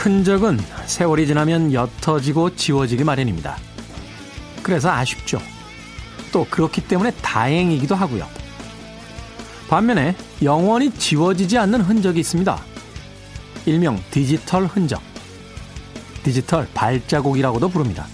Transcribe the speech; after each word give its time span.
흔적은 0.00 0.58
세월이 0.86 1.26
지나면 1.26 1.74
옅어지고 1.74 2.56
지워지기 2.56 3.04
마련입니다. 3.04 3.58
그래서 4.62 4.90
아쉽죠. 4.90 5.38
또 6.32 6.46
그렇기 6.48 6.80
때문에 6.88 7.10
다행이기도 7.20 7.94
하고요. 7.94 8.26
반면에 9.68 10.16
영원히 10.42 10.90
지워지지 10.90 11.58
않는 11.58 11.82
흔적이 11.82 12.20
있습니다. 12.20 12.58
일명 13.66 14.02
디지털 14.10 14.64
흔적. 14.64 15.02
디지털 16.22 16.66
발자국이라고도 16.72 17.68
부릅니다. 17.68 18.06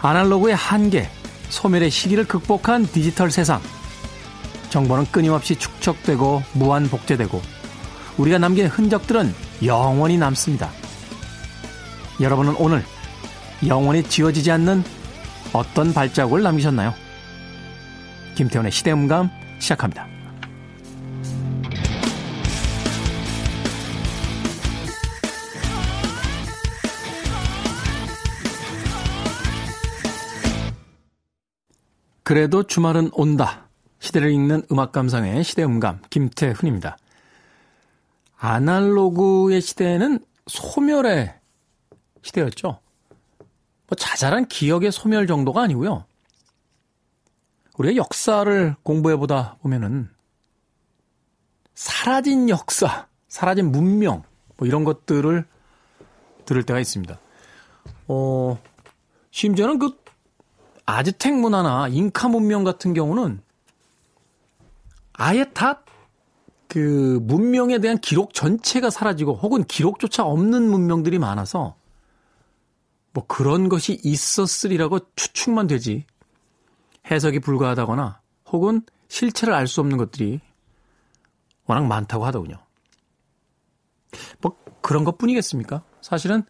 아날로그의 0.00 0.56
한계, 0.56 1.10
소멸의 1.50 1.90
시기를 1.90 2.24
극복한 2.24 2.86
디지털 2.86 3.30
세상. 3.30 3.60
정보는 4.70 5.08
끊임없이 5.12 5.56
축적되고 5.56 6.42
무한 6.54 6.88
복제되고 6.88 7.42
우리가 8.16 8.38
남긴 8.38 8.66
흔적들은 8.66 9.47
영원히 9.64 10.16
남습니다. 10.18 10.70
여러분은 12.20 12.54
오늘 12.56 12.84
영원히 13.66 14.02
지워지지 14.02 14.50
않는 14.52 14.84
어떤 15.52 15.92
발자국을 15.92 16.42
남기셨나요? 16.42 16.94
김태훈의 18.34 18.70
시대음감 18.70 19.30
시작합니다. 19.58 20.06
그래도 32.22 32.62
주말은 32.62 33.10
온다. 33.14 33.68
시대를 34.00 34.30
읽는 34.32 34.62
음악 34.70 34.92
감상의 34.92 35.42
시대음감 35.42 36.00
김태훈입니다. 36.10 36.98
아날로그의 38.38 39.60
시대는 39.60 40.20
소멸의 40.46 41.34
시대였죠. 42.22 42.80
뭐 43.88 43.96
자잘한 43.96 44.46
기억의 44.46 44.92
소멸 44.92 45.26
정도가 45.26 45.62
아니고요. 45.62 46.04
우리가 47.76 47.96
역사를 47.96 48.76
공부해 48.82 49.16
보다 49.16 49.56
보면은 49.62 50.08
사라진 51.74 52.48
역사, 52.48 53.06
사라진 53.28 53.70
문명, 53.70 54.24
뭐 54.56 54.66
이런 54.66 54.84
것들을 54.84 55.46
들을 56.44 56.62
때가 56.64 56.80
있습니다. 56.80 57.18
어, 58.08 58.58
심지어는 59.30 59.78
그 59.78 59.96
아즈텍 60.86 61.34
문화나 61.34 61.86
잉카 61.88 62.28
문명 62.28 62.64
같은 62.64 62.94
경우는 62.94 63.40
아예 65.12 65.44
다 65.52 65.82
그 66.68 67.18
문명에 67.22 67.78
대한 67.78 67.98
기록 67.98 68.34
전체가 68.34 68.90
사라지고 68.90 69.34
혹은 69.36 69.64
기록조차 69.64 70.24
없는 70.24 70.70
문명들이 70.70 71.18
많아서 71.18 71.76
뭐 73.12 73.26
그런 73.26 73.68
것이 73.68 73.98
있었으리라고 74.04 75.00
추측만 75.16 75.66
되지 75.66 76.04
해석이 77.10 77.40
불가하다거나 77.40 78.20
혹은 78.52 78.82
실체를 79.08 79.54
알 79.54 79.66
수 79.66 79.80
없는 79.80 79.96
것들이 79.96 80.40
워낙 81.64 81.86
많다고 81.86 82.26
하더군요. 82.26 82.58
뭐 84.40 84.56
그런 84.82 85.04
것 85.04 85.16
뿐이겠습니까? 85.18 85.82
사실은 86.02 86.42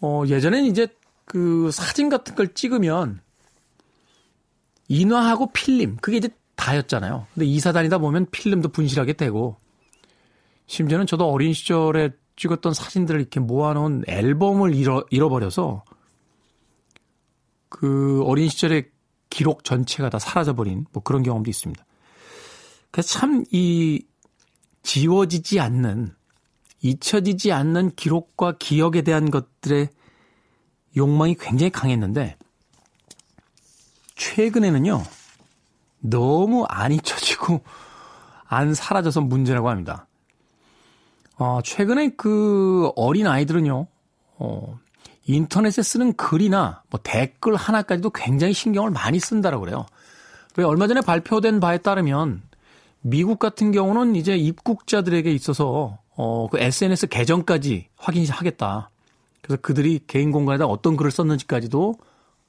어 0.00 0.24
예전엔 0.26 0.64
이제 0.64 0.88
그 1.24 1.70
사진 1.70 2.08
같은 2.08 2.34
걸 2.34 2.54
찍으면 2.54 3.20
인화하고 4.88 5.52
필름 5.52 5.96
그게 5.96 6.16
이제 6.16 6.28
다였잖아요. 6.56 7.26
근데 7.34 7.46
이사 7.46 7.72
다니다 7.72 7.98
보면 7.98 8.26
필름도 8.30 8.70
분실하게 8.70 9.14
되고 9.14 9.56
심지어는 10.66 11.06
저도 11.06 11.28
어린 11.28 11.52
시절에 11.52 12.10
찍었던 12.36 12.72
사진들을 12.74 13.20
이렇게 13.20 13.40
모아놓은 13.40 14.04
앨범을 14.06 14.74
잃어, 14.74 15.04
잃어버려서 15.10 15.84
그 17.68 18.22
어린 18.24 18.48
시절의 18.48 18.90
기록 19.30 19.64
전체가 19.64 20.10
다 20.10 20.18
사라져버린 20.18 20.86
뭐 20.92 21.02
그런 21.02 21.22
경험도 21.22 21.50
있습니다. 21.50 21.84
그래서 22.90 23.08
참 23.08 23.44
이 23.50 24.04
지워지지 24.82 25.60
않는, 25.60 26.14
잊혀지지 26.80 27.52
않는 27.52 27.94
기록과 27.94 28.56
기억에 28.58 29.02
대한 29.02 29.30
것들의 29.30 29.88
욕망이 30.96 31.36
굉장히 31.38 31.70
강했는데 31.70 32.36
최근에는요, 34.16 35.02
너무 36.02 36.64
안 36.68 36.92
잊혀지고 36.92 37.62
안 38.46 38.74
사라져서 38.74 39.22
문제라고 39.22 39.70
합니다. 39.70 40.06
어, 41.38 41.60
최근에 41.64 42.10
그 42.16 42.90
어린 42.94 43.26
아이들은요, 43.26 43.86
어, 44.38 44.78
인터넷에 45.26 45.82
쓰는 45.82 46.12
글이나 46.14 46.82
뭐 46.90 47.00
댓글 47.02 47.56
하나까지도 47.56 48.10
굉장히 48.10 48.52
신경을 48.52 48.90
많이 48.90 49.18
쓴다라고 49.18 49.64
그래요. 49.64 49.86
왜 50.56 50.64
얼마 50.64 50.86
전에 50.86 51.00
발표된 51.00 51.60
바에 51.60 51.78
따르면 51.78 52.42
미국 53.00 53.38
같은 53.38 53.72
경우는 53.72 54.16
이제 54.16 54.36
입국자들에게 54.36 55.32
있어서 55.32 55.98
어, 56.14 56.48
그 56.50 56.58
SNS 56.58 57.08
계정까지 57.08 57.88
확인하겠다. 57.96 58.90
그래서 59.40 59.60
그들이 59.60 60.00
개인 60.06 60.30
공간에다 60.30 60.66
어떤 60.66 60.96
글을 60.96 61.10
썼는지까지도 61.10 61.94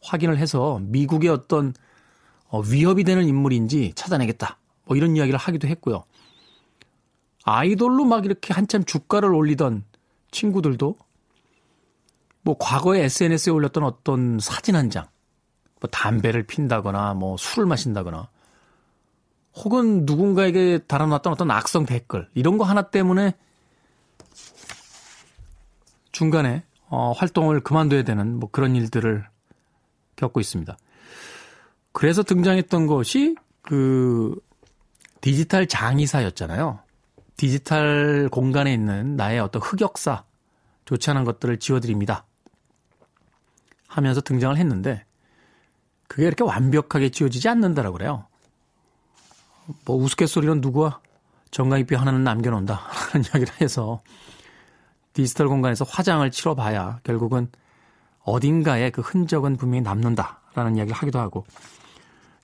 확인을 0.01 0.37
해서 0.37 0.79
미국의 0.83 1.29
어떤 1.29 1.69
어, 1.69 1.73
위협이 2.59 3.03
되는 3.03 3.27
인물인지 3.27 3.93
찾아내겠다. 3.95 4.57
뭐 4.85 4.97
이런 4.97 5.15
이야기를 5.15 5.39
하기도 5.39 5.67
했고요. 5.67 6.03
아이돌로 7.45 8.05
막 8.05 8.25
이렇게 8.25 8.53
한참 8.53 8.83
주가를 8.83 9.33
올리던 9.33 9.83
친구들도 10.31 10.97
뭐 12.41 12.57
과거에 12.59 13.03
SNS에 13.03 13.51
올렸던 13.51 13.83
어떤 13.83 14.39
사진 14.39 14.75
한 14.75 14.89
장, 14.89 15.07
뭐 15.79 15.89
담배를 15.89 16.43
핀다거나 16.43 17.13
뭐 17.13 17.37
술을 17.37 17.65
마신다거나 17.65 18.29
혹은 19.55 20.05
누군가에게 20.05 20.79
달아놨던 20.87 21.31
어떤 21.33 21.51
악성 21.51 21.85
댓글 21.85 22.29
이런 22.33 22.57
거 22.57 22.63
하나 22.63 22.83
때문에 22.83 23.33
중간에 26.11 26.63
어, 26.87 27.11
활동을 27.11 27.61
그만둬야 27.61 28.03
되는 28.03 28.39
뭐 28.39 28.49
그런 28.51 28.75
일들을 28.75 29.27
겪고 30.15 30.39
있습니다. 30.39 30.77
그래서 31.93 32.23
등장했던 32.23 32.87
것이 32.87 33.35
그 33.61 34.35
디지털 35.21 35.67
장의사였잖아요. 35.67 36.79
디지털 37.37 38.27
공간에 38.29 38.73
있는 38.73 39.15
나의 39.15 39.39
어떤 39.39 39.61
흑역사, 39.61 40.25
좋지 40.85 41.09
않은 41.11 41.23
것들을 41.23 41.59
지워드립니다. 41.59 42.25
하면서 43.87 44.21
등장을 44.21 44.57
했는데, 44.57 45.05
그게 46.07 46.27
이렇게 46.27 46.43
완벽하게 46.43 47.09
지워지지 47.09 47.47
않는다라고 47.47 47.97
그래요. 47.97 48.25
뭐 49.85 49.95
우스갯소리로 49.95 50.55
누구와 50.55 50.99
정강이뼈 51.51 51.97
하나는 51.97 52.23
남겨놓는다. 52.23 52.75
하는 53.13 53.25
이야기를 53.25 53.61
해서 53.61 54.01
디지털 55.13 55.47
공간에서 55.47 55.85
화장을 55.87 56.29
치러봐야 56.31 56.99
결국은 57.03 57.49
어딘가에 58.23 58.89
그 58.89 59.01
흔적은 59.01 59.57
분명히 59.57 59.81
남는다라는 59.81 60.77
이야기를 60.77 60.93
하기도 60.93 61.19
하고 61.19 61.45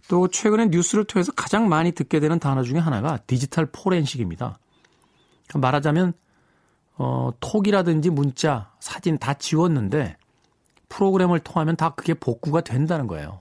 또 0.09 0.27
최근에 0.27 0.65
뉴스를 0.65 1.05
통해서 1.05 1.31
가장 1.31 1.69
많이 1.69 1.93
듣게 1.93 2.19
되는 2.19 2.37
단어 2.37 2.63
중에 2.63 2.79
하나가 2.79 3.17
디지털 3.27 3.67
포렌식입니다. 3.67 4.59
말하자면 5.53 6.11
어, 6.97 7.31
톡이라든지 7.39 8.09
문자, 8.09 8.73
사진 8.81 9.17
다 9.17 9.33
지웠는데 9.33 10.17
프로그램을 10.89 11.39
통하면 11.39 11.77
다 11.77 11.91
그게 11.91 12.13
복구가 12.13 12.61
된다는 12.61 13.07
거예요. 13.07 13.39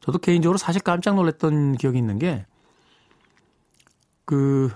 저도 0.00 0.18
개인적으로 0.18 0.58
사실 0.58 0.80
깜짝 0.80 1.16
놀랐던 1.16 1.76
기억이 1.78 1.98
있는 1.98 2.20
게 2.20 2.46
그 4.24 4.72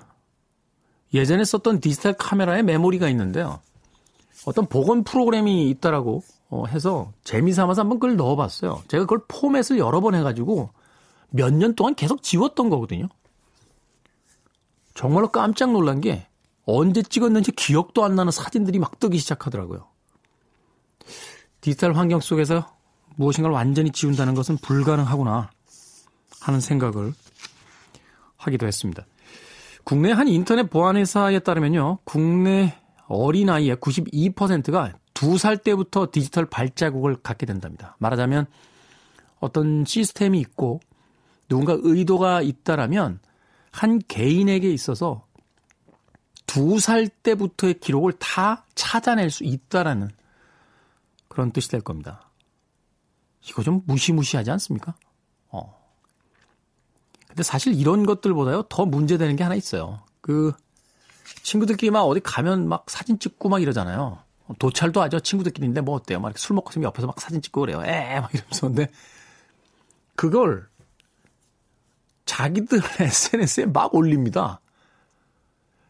예전에 1.14 1.44
썼던 1.44 1.80
디지털 1.80 2.12
카메라에 2.14 2.62
메모리가 2.62 3.08
있는데요. 3.10 3.60
어떤 4.44 4.66
복원 4.66 5.02
프로그램이 5.02 5.70
있다라고 5.70 6.22
어, 6.48 6.64
해서 6.66 7.12
재미 7.24 7.52
삼아서 7.52 7.82
한번 7.82 7.98
그걸 7.98 8.16
넣어봤어요. 8.16 8.82
제가 8.88 9.04
그걸 9.04 9.20
포맷을 9.28 9.78
여러 9.78 10.00
번 10.00 10.14
해가지고 10.14 10.70
몇 11.30 11.52
년 11.52 11.74
동안 11.74 11.94
계속 11.94 12.22
지웠던 12.22 12.70
거거든요. 12.70 13.08
정말로 14.94 15.28
깜짝 15.30 15.72
놀란 15.72 16.00
게 16.00 16.26
언제 16.64 17.02
찍었는지 17.02 17.52
기억도 17.52 18.04
안 18.04 18.14
나는 18.14 18.32
사진들이 18.32 18.78
막 18.78 18.98
뜨기 18.98 19.18
시작하더라고요. 19.18 19.86
디지털 21.60 21.94
환경 21.94 22.20
속에서 22.20 22.74
무엇인가를 23.16 23.54
완전히 23.54 23.90
지운다는 23.90 24.34
것은 24.34 24.56
불가능하구나 24.58 25.50
하는 26.40 26.60
생각을 26.60 27.12
하기도 28.36 28.66
했습니다. 28.66 29.04
국내 29.84 30.12
한 30.12 30.28
인터넷 30.28 30.68
보안회사에 30.70 31.40
따르면요. 31.40 31.98
국내 32.04 32.78
어린아이의 33.08 33.76
92%가 33.76 34.92
두 35.16 35.38
살 35.38 35.56
때부터 35.56 36.08
디지털 36.12 36.44
발자국을 36.44 37.16
갖게 37.16 37.46
된답니다. 37.46 37.96
말하자면 37.98 38.46
어떤 39.40 39.84
시스템이 39.86 40.38
있고 40.40 40.80
누군가 41.48 41.76
의도가 41.80 42.42
있다라면 42.42 43.20
한 43.72 43.98
개인에게 44.06 44.70
있어서 44.70 45.26
두 46.46 46.78
살 46.78 47.08
때부터의 47.08 47.80
기록을 47.80 48.12
다 48.14 48.64
찾아낼 48.74 49.30
수 49.30 49.44
있다라는 49.44 50.10
그런 51.28 51.50
뜻이 51.50 51.70
될 51.70 51.80
겁니다. 51.80 52.30
이거 53.48 53.62
좀 53.62 53.82
무시무시하지 53.86 54.50
않습니까? 54.50 54.94
어. 55.48 55.80
근데 57.28 57.42
사실 57.42 57.74
이런 57.74 58.04
것들보다요, 58.04 58.64
더 58.68 58.84
문제되는 58.84 59.36
게 59.36 59.42
하나 59.42 59.54
있어요. 59.54 60.00
그, 60.20 60.52
친구들끼리 61.42 61.90
막 61.90 62.02
어디 62.02 62.20
가면 62.20 62.68
막 62.68 62.88
사진 62.90 63.18
찍고 63.18 63.48
막 63.48 63.62
이러잖아요. 63.62 64.25
도찰도 64.58 65.02
하죠. 65.02 65.20
친구들끼리인데 65.20 65.80
뭐 65.80 65.94
어때요? 65.96 66.20
막 66.20 66.28
이렇게 66.28 66.38
술 66.38 66.54
먹고 66.54 66.70
있으면 66.70 66.84
옆에서 66.84 67.06
막 67.06 67.20
사진 67.20 67.42
찍고 67.42 67.62
그래요. 67.62 67.82
에, 67.84 68.20
막 68.20 68.32
이러면서. 68.34 68.68
근데 68.68 68.90
그걸 70.14 70.68
자기들 72.24 72.80
SNS에 73.00 73.66
막 73.66 73.94
올립니다. 73.94 74.60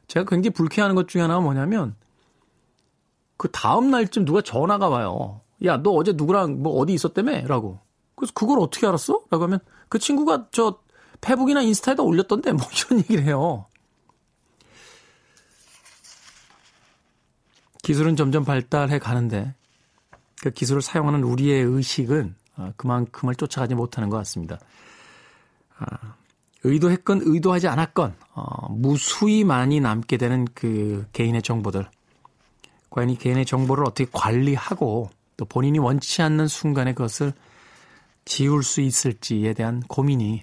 제가 0.09 0.25
굉장히 0.29 0.55
불쾌하는 0.55 0.95
것 0.95 1.09
중에 1.09 1.23
하나가 1.23 1.41
뭐냐면 1.41 1.97
그 3.37 3.51
다음 3.51 3.91
날쯤 3.91 4.25
누가 4.25 4.41
전화가 4.41 4.89
와요. 4.89 5.41
야, 5.65 5.79
너 5.83 5.91
어제 5.91 6.13
누구랑 6.13 6.63
뭐 6.63 6.79
어디 6.79 6.93
있었다며? 6.95 7.47
라고. 7.47 7.81
그래서 8.15 8.33
그걸 8.35 8.61
어떻게 8.61 8.87
알았어? 8.87 9.25
라고 9.31 9.45
하면 9.45 9.59
그 9.89 9.99
친구가 9.99 10.49
저 10.53 10.79
페북이나 11.21 11.63
인스타에다 11.63 12.03
올렸던데 12.03 12.53
뭐 12.53 12.67
이런 12.73 13.01
얘기를 13.01 13.25
해요. 13.25 13.67
기술은 17.87 18.17
점점 18.17 18.45
발달해 18.45 18.99
가는데 18.99 19.55
그 20.43 20.51
기술을 20.51 20.83
사용하는 20.83 21.23
우리의 21.23 21.63
의식은 21.63 22.35
어, 22.57 22.73
그만큼을 22.77 23.37
쫓아가지 23.37 23.77
못하는 23.77 24.11
것 24.11 24.17
같습니다. 24.17 24.59
아, 25.79 26.17
의도했건 26.65 27.21
의도하지 27.23 27.69
않았건 27.69 28.17
어, 28.35 28.73
무수히 28.73 29.45
많이 29.45 29.79
남게 29.79 30.17
되는 30.17 30.47
그 30.53 31.07
개인의 31.13 31.43
정보들 31.43 31.89
과연 32.91 33.11
이 33.11 33.17
개인의 33.17 33.47
정보를 33.47 33.85
어떻게 33.85 34.11
관리하고 34.13 35.09
또 35.37 35.45
본인이 35.45 35.79
원치 35.79 36.23
않는 36.23 36.49
순간에 36.49 36.93
그것을 36.93 37.33
지울 38.25 38.65
수 38.65 38.81
있을지에 38.81 39.55
대한 39.55 39.81
고민이 39.83 40.43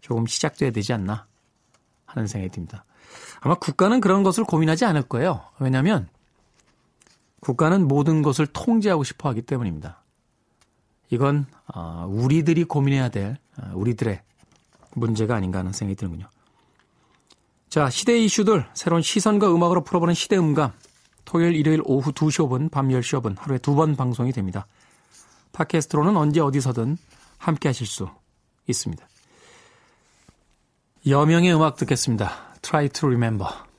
조금 0.00 0.26
시작돼야 0.26 0.70
되지 0.70 0.94
않나 0.94 1.26
하는 2.06 2.26
생각이 2.26 2.50
듭니다. 2.50 2.86
아마 3.40 3.54
국가는 3.56 4.00
그런 4.00 4.22
것을 4.22 4.44
고민하지 4.44 4.86
않을 4.86 5.02
거예요. 5.02 5.42
왜냐하면 5.58 6.08
국가는 7.40 7.86
모든 7.88 8.22
것을 8.22 8.46
통제하고 8.46 9.04
싶어 9.04 9.28
하기 9.30 9.42
때문입니다. 9.42 10.02
이건 11.10 11.46
어, 11.74 12.06
우리들이 12.08 12.64
고민해야 12.64 13.08
될 13.08 13.36
어, 13.58 13.70
우리들의 13.74 14.20
문제가 14.94 15.34
아닌가 15.36 15.60
하는 15.60 15.72
생각이 15.72 15.96
드는군요. 15.96 16.28
자, 17.68 17.88
시대 17.88 18.18
이슈들 18.18 18.66
새로운 18.74 19.02
시선과 19.02 19.54
음악으로 19.54 19.84
풀어보는 19.84 20.14
시대 20.14 20.36
음감. 20.36 20.72
토요일, 21.24 21.54
일요일 21.54 21.80
오후 21.84 22.12
2시 22.12 22.48
5분, 22.48 22.70
밤 22.70 22.88
10시 22.88 23.20
5분 23.20 23.38
하루에 23.38 23.58
두 23.58 23.74
번 23.74 23.94
방송이 23.94 24.32
됩니다. 24.32 24.66
팟캐스트로는 25.52 26.16
언제 26.16 26.40
어디서든 26.40 26.96
함께 27.38 27.68
하실 27.68 27.86
수 27.86 28.08
있습니다. 28.66 29.06
여명의 31.06 31.54
음악 31.54 31.76
듣겠습니다. 31.76 32.30
Try 32.62 32.88
to 32.88 33.08
remember. 33.08 33.69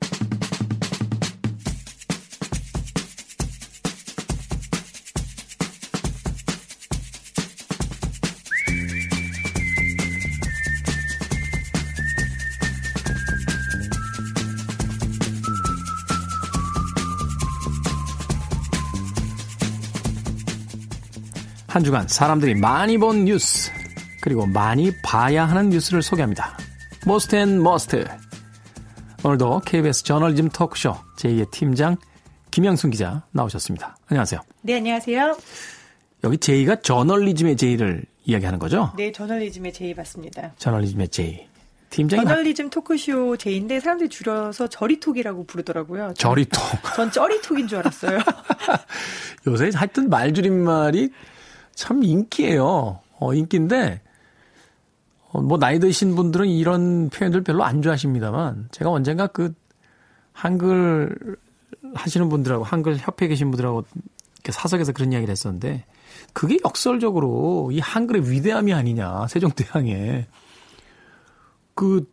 한 21.81 21.83
주간 21.83 22.07
사람들이 22.07 22.53
많이 22.53 22.99
본 22.99 23.25
뉴스 23.25 23.71
그리고 24.21 24.45
많이 24.45 24.91
봐야 25.01 25.45
하는 25.45 25.69
뉴스를 25.69 26.03
소개합니다. 26.03 26.55
Most 27.07 27.35
and 27.35 27.63
Must 27.63 28.05
오늘도 29.23 29.61
KBS 29.65 30.03
저널리즘 30.03 30.49
토크쇼 30.49 30.93
J의 31.17 31.49
팀장 31.49 31.97
김양순 32.51 32.91
기자 32.91 33.23
나오셨습니다. 33.31 33.97
안녕하세요. 34.05 34.41
네, 34.61 34.75
안녕하세요. 34.75 35.35
여기 36.23 36.37
J가 36.37 36.83
저널리즘의 36.83 37.55
J를 37.55 38.05
이야기하는 38.25 38.59
거죠? 38.59 38.93
네, 38.95 39.11
저널리즘의 39.11 39.71
J 39.71 39.97
맞습니다. 39.97 40.51
저널리즘의 40.59 41.07
J. 41.07 41.45
팀장이 41.89 42.23
저널리즘 42.23 42.69
토크쇼 42.69 43.37
J인데 43.37 43.79
사람들이 43.79 44.07
줄여서 44.07 44.67
저리톡이라고 44.67 45.45
부르더라고요. 45.47 46.13
저리톡. 46.15 46.61
전 46.95 47.11
쩌리톡인 47.11 47.67
줄 47.67 47.79
알았어요. 47.79 48.19
요새 49.47 49.71
하여튼 49.73 50.11
말줄임말이 50.11 51.09
참 51.73 52.03
인기예요. 52.03 52.99
어, 53.19 53.33
인기인데 53.33 54.01
어, 55.31 55.41
뭐 55.41 55.57
나이 55.57 55.79
드신 55.79 56.15
분들은 56.15 56.47
이런 56.47 57.09
표현들 57.09 57.43
별로 57.43 57.63
안 57.63 57.81
좋아하십니다만 57.81 58.69
제가 58.71 58.89
언젠가 58.89 59.27
그 59.27 59.53
한글 60.33 61.37
하시는 61.93 62.29
분들하고 62.29 62.63
한글 62.63 62.97
협회에 62.97 63.29
계신 63.29 63.51
분들하고 63.51 63.83
사석에서 64.49 64.91
그런 64.91 65.11
이야기를 65.11 65.31
했었는데 65.31 65.85
그게 66.33 66.57
역설적으로 66.63 67.69
이 67.71 67.79
한글의 67.79 68.29
위대함이 68.29 68.73
아니냐 68.73 69.27
세종대왕의 69.27 70.27
그 71.75 72.11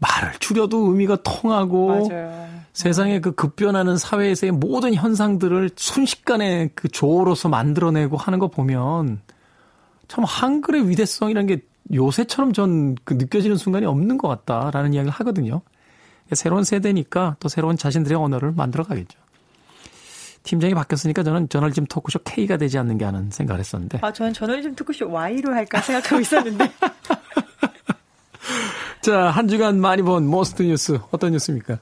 말을 0.00 0.32
줄여도 0.40 0.88
의미가 0.90 1.18
통하고 1.22 2.08
맞아요. 2.08 2.50
세상에 2.72 3.20
그 3.20 3.32
급변하는 3.32 3.96
사회에서의 3.98 4.52
모든 4.52 4.94
현상들을 4.94 5.70
순식간에 5.76 6.70
그 6.74 6.88
조어로서 6.88 7.48
만들어내고 7.48 8.16
하는 8.16 8.38
거 8.38 8.48
보면 8.48 9.20
참 10.08 10.24
한글의 10.24 10.88
위대성이라는 10.88 11.46
게 11.46 11.62
요새처럼 11.92 12.52
전 12.52 12.94
그 13.04 13.14
느껴지는 13.14 13.56
순간이 13.56 13.86
없는 13.86 14.16
것 14.18 14.28
같다라는 14.28 14.94
이야기를 14.94 15.12
하거든요. 15.12 15.62
새로운 16.32 16.62
세대니까 16.64 17.36
또 17.40 17.48
새로운 17.48 17.76
자신들의 17.76 18.16
언어를 18.16 18.52
만들어 18.52 18.84
가겠죠. 18.84 19.18
팀장이 20.44 20.74
바뀌었으니까 20.74 21.22
저는 21.22 21.48
저널리즘 21.48 21.86
토크쇼 21.86 22.20
K가 22.20 22.56
되지 22.56 22.78
않는 22.78 22.98
게 22.98 23.04
하는 23.04 23.30
생각을 23.30 23.58
했었는데. 23.60 23.98
아, 24.02 24.12
저는 24.12 24.32
저널리즘 24.32 24.74
토크쇼 24.76 25.10
Y로 25.10 25.52
할까 25.52 25.80
생각하고 25.82 26.20
있었는데. 26.20 26.70
자, 29.00 29.30
한 29.30 29.48
주간 29.48 29.80
많이 29.80 30.02
본 30.02 30.26
Most 30.26 30.62
뉴스 30.62 30.98
어떤 31.10 31.32
뉴스입니까? 31.32 31.78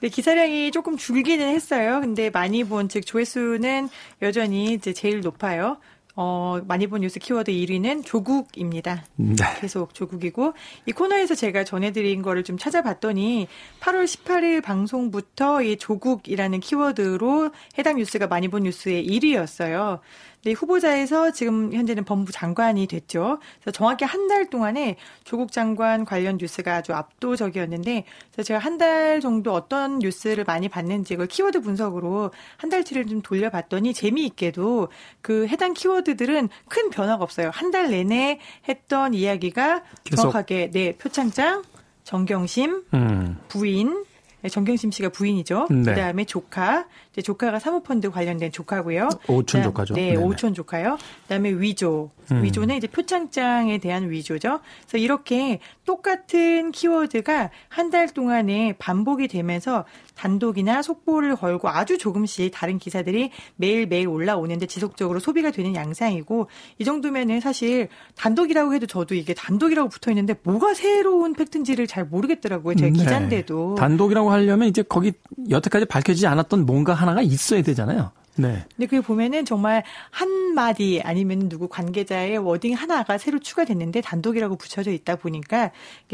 네, 0.00 0.08
기사량이 0.08 0.72
조금 0.72 0.96
줄기는 0.96 1.46
했어요. 1.46 2.00
근데 2.00 2.28
많이 2.28 2.64
본, 2.64 2.88
즉, 2.88 3.06
조회수는 3.06 3.88
여전히 4.20 4.72
이제 4.74 4.92
제일 4.92 5.20
높아요. 5.20 5.78
어, 6.18 6.60
많이 6.66 6.86
본 6.86 7.02
뉴스 7.02 7.20
키워드 7.20 7.52
1위는 7.52 8.04
조국입니다. 8.04 9.04
네. 9.16 9.36
계속 9.60 9.92
조국이고 9.92 10.54
이 10.86 10.92
코너에서 10.92 11.34
제가 11.34 11.64
전해드린 11.64 12.22
거를 12.22 12.42
좀 12.42 12.56
찾아봤더니 12.56 13.48
8월 13.80 14.04
18일 14.04 14.62
방송부터 14.62 15.62
이 15.62 15.76
조국이라는 15.76 16.60
키워드로 16.60 17.50
해당 17.78 17.96
뉴스가 17.96 18.28
많이 18.28 18.48
본 18.48 18.62
뉴스의 18.62 19.06
1위였어요. 19.06 20.00
네, 20.46 20.52
후보자에서 20.52 21.32
지금 21.32 21.72
현재는 21.72 22.04
법무부 22.04 22.30
장관이 22.30 22.86
됐죠. 22.86 23.40
그래서 23.60 23.72
정확히 23.72 24.04
한 24.04 24.28
달 24.28 24.48
동안에 24.48 24.94
조국 25.24 25.50
장관 25.50 26.04
관련 26.04 26.36
뉴스가 26.36 26.76
아주 26.76 26.92
압도적이었는데, 26.94 28.04
그래서 28.32 28.46
제가 28.46 28.60
한 28.60 28.78
달 28.78 29.20
정도 29.20 29.52
어떤 29.52 29.98
뉴스를 29.98 30.44
많이 30.44 30.68
봤는지 30.68 31.14
그걸 31.14 31.26
키워드 31.26 31.62
분석으로 31.62 32.30
한 32.58 32.70
달치를 32.70 33.06
좀 33.06 33.22
돌려봤더니 33.22 33.92
재미있게도 33.94 34.88
그 35.20 35.46
해당 35.48 35.72
키워드들은 35.74 36.48
큰 36.68 36.90
변화가 36.90 37.24
없어요. 37.24 37.50
한 37.52 37.72
달 37.72 37.90
내내 37.90 38.38
했던 38.68 39.14
이야기가 39.14 39.82
정확하게 40.16 40.70
네 40.70 40.92
표창장, 40.92 41.64
정경심, 42.04 42.84
음. 42.94 43.38
부인, 43.48 44.04
네, 44.42 44.48
정경심 44.48 44.90
씨가 44.92 45.08
부인이죠. 45.08 45.66
네. 45.70 45.82
그다음에 45.82 46.24
조카, 46.24 46.86
이제 47.16 47.22
조카가 47.22 47.58
사모펀드 47.58 48.10
관련된 48.10 48.52
조카고요. 48.52 49.08
오촌 49.26 49.62
조카죠. 49.62 49.94
네, 49.94 50.12
네네. 50.12 50.22
오촌 50.22 50.52
조카요. 50.52 50.98
그다음에 51.22 51.50
위조. 51.50 52.10
음. 52.30 52.42
위조는 52.42 52.76
이제 52.76 52.86
표창장에 52.88 53.78
대한 53.78 54.10
위조죠. 54.10 54.60
그래서 54.82 54.98
이렇게 54.98 55.60
똑같은 55.84 56.72
키워드가 56.72 57.50
한 57.68 57.86
달 57.86 58.08
동안에 58.08 58.74
반복이 58.80 59.28
되면서 59.28 59.84
단독이나 60.16 60.82
속보를 60.82 61.36
걸고 61.36 61.68
아주 61.68 61.98
조금씩 61.98 62.50
다른 62.52 62.78
기사들이 62.78 63.30
매일매일 63.54 64.08
올라오는데 64.08 64.66
지속적으로 64.66 65.20
소비가 65.20 65.52
되는 65.52 65.76
양상이고 65.76 66.48
이 66.78 66.84
정도면은 66.84 67.38
사실 67.38 67.88
단독이라고 68.16 68.74
해도 68.74 68.86
저도 68.86 69.14
이게 69.14 69.34
단독이라고 69.34 69.88
붙어 69.88 70.10
있는데 70.10 70.34
뭐가 70.42 70.74
새로운 70.74 71.32
팩트인지를 71.34 71.86
잘 71.86 72.04
모르겠더라고요. 72.04 72.74
제가 72.74 72.90
네. 72.90 72.98
기자인데도. 72.98 73.76
단독이라고 73.76 74.32
하려면 74.32 74.66
이제 74.68 74.82
거기 74.82 75.12
여태까지 75.48 75.86
밝혀지지 75.86 76.26
않았던 76.26 76.66
뭔가 76.66 76.92
하나 76.92 77.05
가 77.14 77.22
있어야 77.22 77.62
되잖아요. 77.62 78.10
네. 78.38 78.64
근데 78.76 78.86
그게 78.86 79.00
보면은 79.00 79.44
정말 79.44 79.82
한 80.10 80.54
마디 80.54 81.00
아니면 81.02 81.48
누구 81.48 81.68
관계자의 81.68 82.38
워딩 82.38 82.74
하나가 82.74 83.18
새로 83.18 83.38
추가됐는데 83.38 84.02
단독이라고 84.02 84.56
붙여져 84.56 84.90
있다 84.90 85.16
보니까 85.16 85.70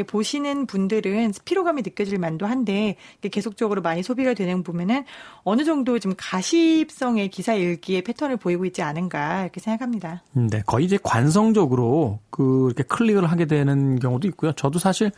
보시는 0.07 0.67
분들은 0.67 1.33
피로감이 1.45 1.83
느껴질 1.83 2.19
만도 2.19 2.47
한데 2.47 2.97
계속적으로 3.21 3.83
많이 3.83 4.03
소비가 4.03 4.35
되는 4.35 4.59
거 4.59 4.73
보면은 4.73 5.05
어느 5.43 5.65
정도 5.65 5.99
좀 5.99 6.15
가십성의 6.17 7.29
기사 7.29 7.55
읽기의 7.55 8.03
패턴을 8.03 8.37
보이고 8.37 8.65
있지 8.65 8.83
않은가 8.83 9.43
이렇게 9.43 9.61
생각합니다. 9.61 10.23
음, 10.37 10.49
네, 10.49 10.63
거의 10.65 10.85
이제 10.85 10.99
관성적으로 11.03 12.21
그 12.31 12.67
이렇게 12.67 12.85
클릭을 12.85 13.27
하게 13.27 13.47
되는 13.47 13.99
경우도 13.99 14.29
있고요. 14.29 14.53
저도 14.53 14.79
사실 14.79 15.11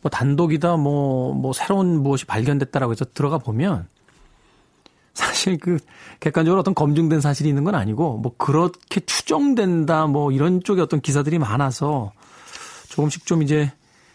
뭐 0.00 0.10
단독이다 0.10 0.76
뭐, 0.76 1.34
뭐 1.34 1.52
새로운 1.52 2.02
무엇이 2.02 2.24
발견됐다라고 2.26 2.92
해서 2.92 3.04
들어가 3.12 3.38
보면 3.38 3.88
사실 5.18 5.58
그 5.58 5.78
객관적으로 6.20 6.60
어떤 6.60 6.76
검증된 6.76 7.20
사실이 7.20 7.48
있는 7.48 7.64
건 7.64 7.74
아니고 7.74 8.18
뭐 8.18 8.34
그렇게 8.38 9.00
추정된다 9.00 10.06
뭐 10.06 10.30
이런 10.30 10.62
쪽에 10.62 10.80
어떤 10.80 11.00
기사들이 11.00 11.40
많아서 11.40 12.12
조금씩 12.90 13.26
좀 13.26 13.42
이제 13.42 13.72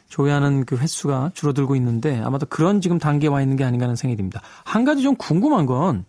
조회하는 0.07 0.63
그 0.63 0.77
횟수가 0.77 1.31
줄어들고 1.33 1.75
있는데 1.75 2.21
아마도 2.21 2.45
그런 2.45 2.79
지금 2.79 2.99
단계에 2.99 3.29
와 3.29 3.41
있는 3.41 3.57
게 3.57 3.65
아닌가 3.65 3.83
하는 3.83 3.97
생각이 3.97 4.15
듭니다. 4.15 4.41
한 4.63 4.85
가지 4.85 5.03
좀 5.03 5.17
궁금한 5.17 5.65
건 5.65 6.05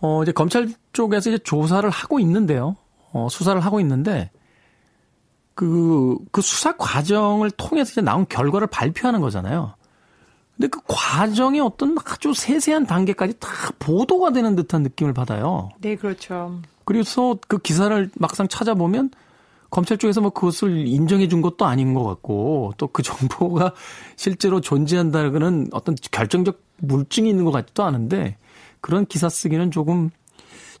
어, 0.00 0.24
이제 0.24 0.32
검찰 0.32 0.68
쪽에서 0.92 1.30
이제 1.30 1.38
조사를 1.38 1.88
하고 1.88 2.18
있는데요. 2.18 2.74
어, 3.12 3.28
수사를 3.30 3.60
하고 3.60 3.78
있는데 3.78 4.32
그, 5.54 6.18
그 6.32 6.42
수사 6.42 6.76
과정을 6.76 7.52
통해서 7.52 7.92
이제 7.92 8.00
나온 8.00 8.26
결과를 8.28 8.66
발표하는 8.66 9.20
거잖아요. 9.20 9.76
근데 10.56 10.68
그 10.68 10.80
과정의 10.86 11.60
어떤 11.60 11.96
아주 12.04 12.32
세세한 12.32 12.86
단계까지 12.86 13.34
다 13.40 13.48
보도가 13.78 14.32
되는 14.32 14.54
듯한 14.54 14.82
느낌을 14.82 15.12
받아요. 15.12 15.70
네, 15.80 15.96
그렇죠. 15.96 16.60
그래서 16.84 17.36
그 17.48 17.58
기사를 17.58 18.10
막상 18.14 18.46
찾아보면 18.46 19.10
검찰 19.70 19.98
쪽에서 19.98 20.20
뭐 20.20 20.30
그것을 20.30 20.86
인정해 20.86 21.26
준 21.26 21.42
것도 21.42 21.64
아닌 21.64 21.94
것 21.94 22.04
같고 22.04 22.74
또 22.76 22.86
그 22.86 23.02
정보가 23.02 23.72
실제로 24.14 24.60
존재한다는 24.60 25.68
어떤 25.72 25.96
결정적 26.12 26.62
물증이 26.76 27.28
있는 27.28 27.44
것 27.44 27.50
같지도 27.50 27.82
않은데 27.82 28.36
그런 28.80 29.04
기사 29.06 29.28
쓰기는 29.28 29.72
조금 29.72 30.10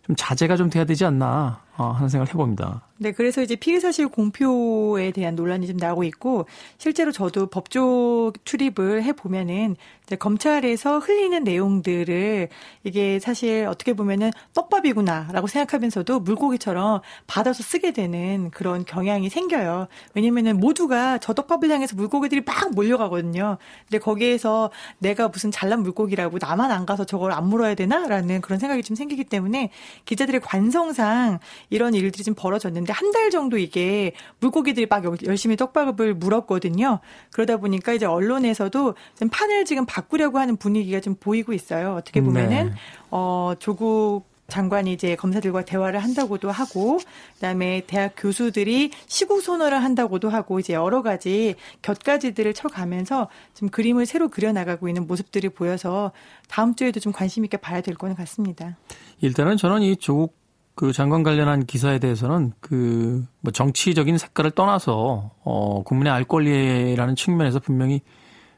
좀 0.02 0.14
자제가 0.14 0.56
좀 0.56 0.70
돼야 0.70 0.84
되지 0.84 1.04
않나 1.04 1.63
어, 1.76 1.90
하는 1.90 2.08
생각을 2.08 2.28
해봅니다. 2.32 2.82
네, 2.96 3.10
그래서 3.10 3.42
이제 3.42 3.56
피의 3.56 3.80
사실 3.80 4.06
공표에 4.06 5.10
대한 5.10 5.34
논란이 5.34 5.66
좀 5.66 5.76
나오고 5.76 6.04
있고 6.04 6.46
실제로 6.78 7.10
저도 7.10 7.46
법조 7.46 8.32
출입을 8.44 9.02
해 9.02 9.12
보면은 9.12 9.74
검찰에서 10.18 10.98
흘리는 10.98 11.42
내용들을 11.42 12.48
이게 12.84 13.18
사실 13.18 13.66
어떻게 13.66 13.94
보면은 13.94 14.30
떡밥이구나라고 14.52 15.46
생각하면서도 15.48 16.20
물고기처럼 16.20 17.00
받아서 17.26 17.62
쓰게 17.62 17.92
되는 17.92 18.50
그런 18.50 18.84
경향이 18.84 19.28
생겨요. 19.28 19.88
왜냐면은 20.14 20.60
모두가 20.60 21.18
저 21.18 21.32
떡밥을 21.32 21.70
향해서 21.70 21.96
물고기들이 21.96 22.42
막 22.46 22.74
몰려가거든요. 22.74 23.56
근데 23.88 23.98
거기에서 23.98 24.70
내가 24.98 25.28
무슨 25.28 25.50
잘난 25.50 25.82
물고기라고 25.82 26.38
나만 26.40 26.70
안 26.70 26.86
가서 26.86 27.04
저걸 27.04 27.32
안 27.32 27.48
물어야 27.48 27.74
되나라는 27.74 28.40
그런 28.40 28.58
생각이 28.58 28.82
좀 28.82 28.94
생기기 28.94 29.24
때문에 29.24 29.70
기자들의 30.04 30.40
관성상 30.42 31.40
이런 31.70 31.94
일들이 31.94 32.22
좀 32.24 32.34
벌어졌는데 32.34 32.92
한 32.92 33.14
달 33.14 33.30
정도 33.30 33.58
이게 33.58 34.10
물고기들이 34.40 34.86
막 34.86 35.04
열심히 35.24 35.56
떡밥을 35.56 36.14
물었거든요. 36.14 36.98
그러다 37.30 37.58
보니까 37.58 37.92
이제 37.92 38.06
언론에서도 38.06 38.94
좀 39.16 39.28
판을 39.28 39.64
지금 39.66 39.86
바꾸려고 39.86 40.40
하는 40.40 40.56
분위기가 40.56 40.98
좀 41.00 41.14
보이고 41.14 41.52
있어요. 41.52 41.94
어떻게 41.94 42.20
보면은 42.20 42.70
네. 42.70 42.74
어 43.12 43.54
조국 43.60 44.24
장관이 44.48 44.92
이제 44.92 45.14
검사들과 45.16 45.64
대화를 45.64 46.00
한다고도 46.00 46.50
하고 46.50 46.98
그다음에 47.36 47.82
대학 47.86 48.14
교수들이 48.16 48.90
시국 49.06 49.40
선언을 49.40 49.82
한다고도 49.82 50.28
하고 50.28 50.58
이제 50.58 50.74
여러 50.74 51.00
가지 51.02 51.54
곁가지들을 51.82 52.52
쳐가면서 52.52 53.28
좀 53.54 53.68
그림을 53.68 54.06
새로 54.06 54.28
그려 54.28 54.52
나가고 54.52 54.88
있는 54.88 55.06
모습들이 55.06 55.48
보여서 55.48 56.10
다음 56.48 56.74
주에도 56.74 56.98
좀 57.00 57.12
관심 57.12 57.44
있게 57.44 57.56
봐야 57.56 57.80
될것 57.80 58.16
같습니다. 58.16 58.76
일단은 59.20 59.56
저는 59.56 59.82
이 59.82 59.96
조국 59.96 60.34
그 60.74 60.92
장관 60.92 61.22
관련한 61.22 61.66
기사에 61.66 61.98
대해서는 61.98 62.52
그 62.60 63.24
뭐 63.44 63.52
정치적인 63.52 64.16
색깔을 64.16 64.52
떠나서 64.52 65.30
어 65.44 65.82
국민의 65.84 66.10
알 66.10 66.24
권리라는 66.24 67.14
측면에서 67.14 67.58
분명히 67.60 68.00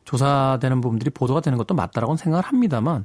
조사되는 0.04 0.80
부분들이 0.80 1.10
보도가 1.10 1.40
되는 1.40 1.58
것도 1.58 1.74
맞다라고 1.74 2.16
생각을 2.16 2.44
합니다만 2.44 3.04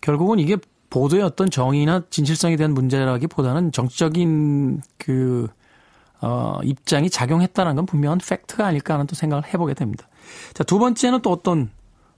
결국은 0.00 0.38
이게 0.38 0.56
보도의 0.88 1.22
어떤 1.22 1.50
정의나 1.50 2.04
진실성에 2.08 2.56
대한 2.56 2.72
문제라기보다는 2.72 3.72
정치적인 3.72 4.80
그 4.96 5.48
어, 6.22 6.58
입장이 6.64 7.10
작용했다는 7.10 7.76
건 7.76 7.84
분명한 7.84 8.20
팩트가 8.26 8.66
아닐까 8.66 8.94
하는 8.94 9.06
또 9.06 9.14
생각을 9.14 9.44
해보게 9.46 9.74
됩니다. 9.74 10.08
자, 10.54 10.64
두 10.64 10.78
번째는 10.78 11.20
또 11.20 11.30
어떤 11.30 11.70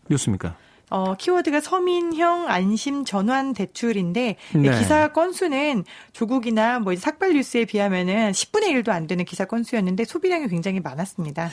뉴스입니까? 0.09 0.55
어, 0.93 1.15
키워드가 1.15 1.61
서민형 1.63 2.49
안심 2.49 3.07
전환 3.07 3.55
대출인데 3.55 4.37
네. 4.55 4.79
기사 4.79 5.09
건수는 5.09 5.85
조국이나 6.13 6.81
뭐 6.81 6.95
삭발 6.95 7.33
뉴스에 7.33 7.65
비하면은 7.65 8.33
10분의 8.33 8.83
1도 8.83 8.91
안 8.91 9.07
되는 9.07 9.25
기사 9.25 9.47
건수였는데 9.47 10.05
소비량이 10.05 10.49
굉장히 10.49 10.81
많았습니다. 10.81 11.49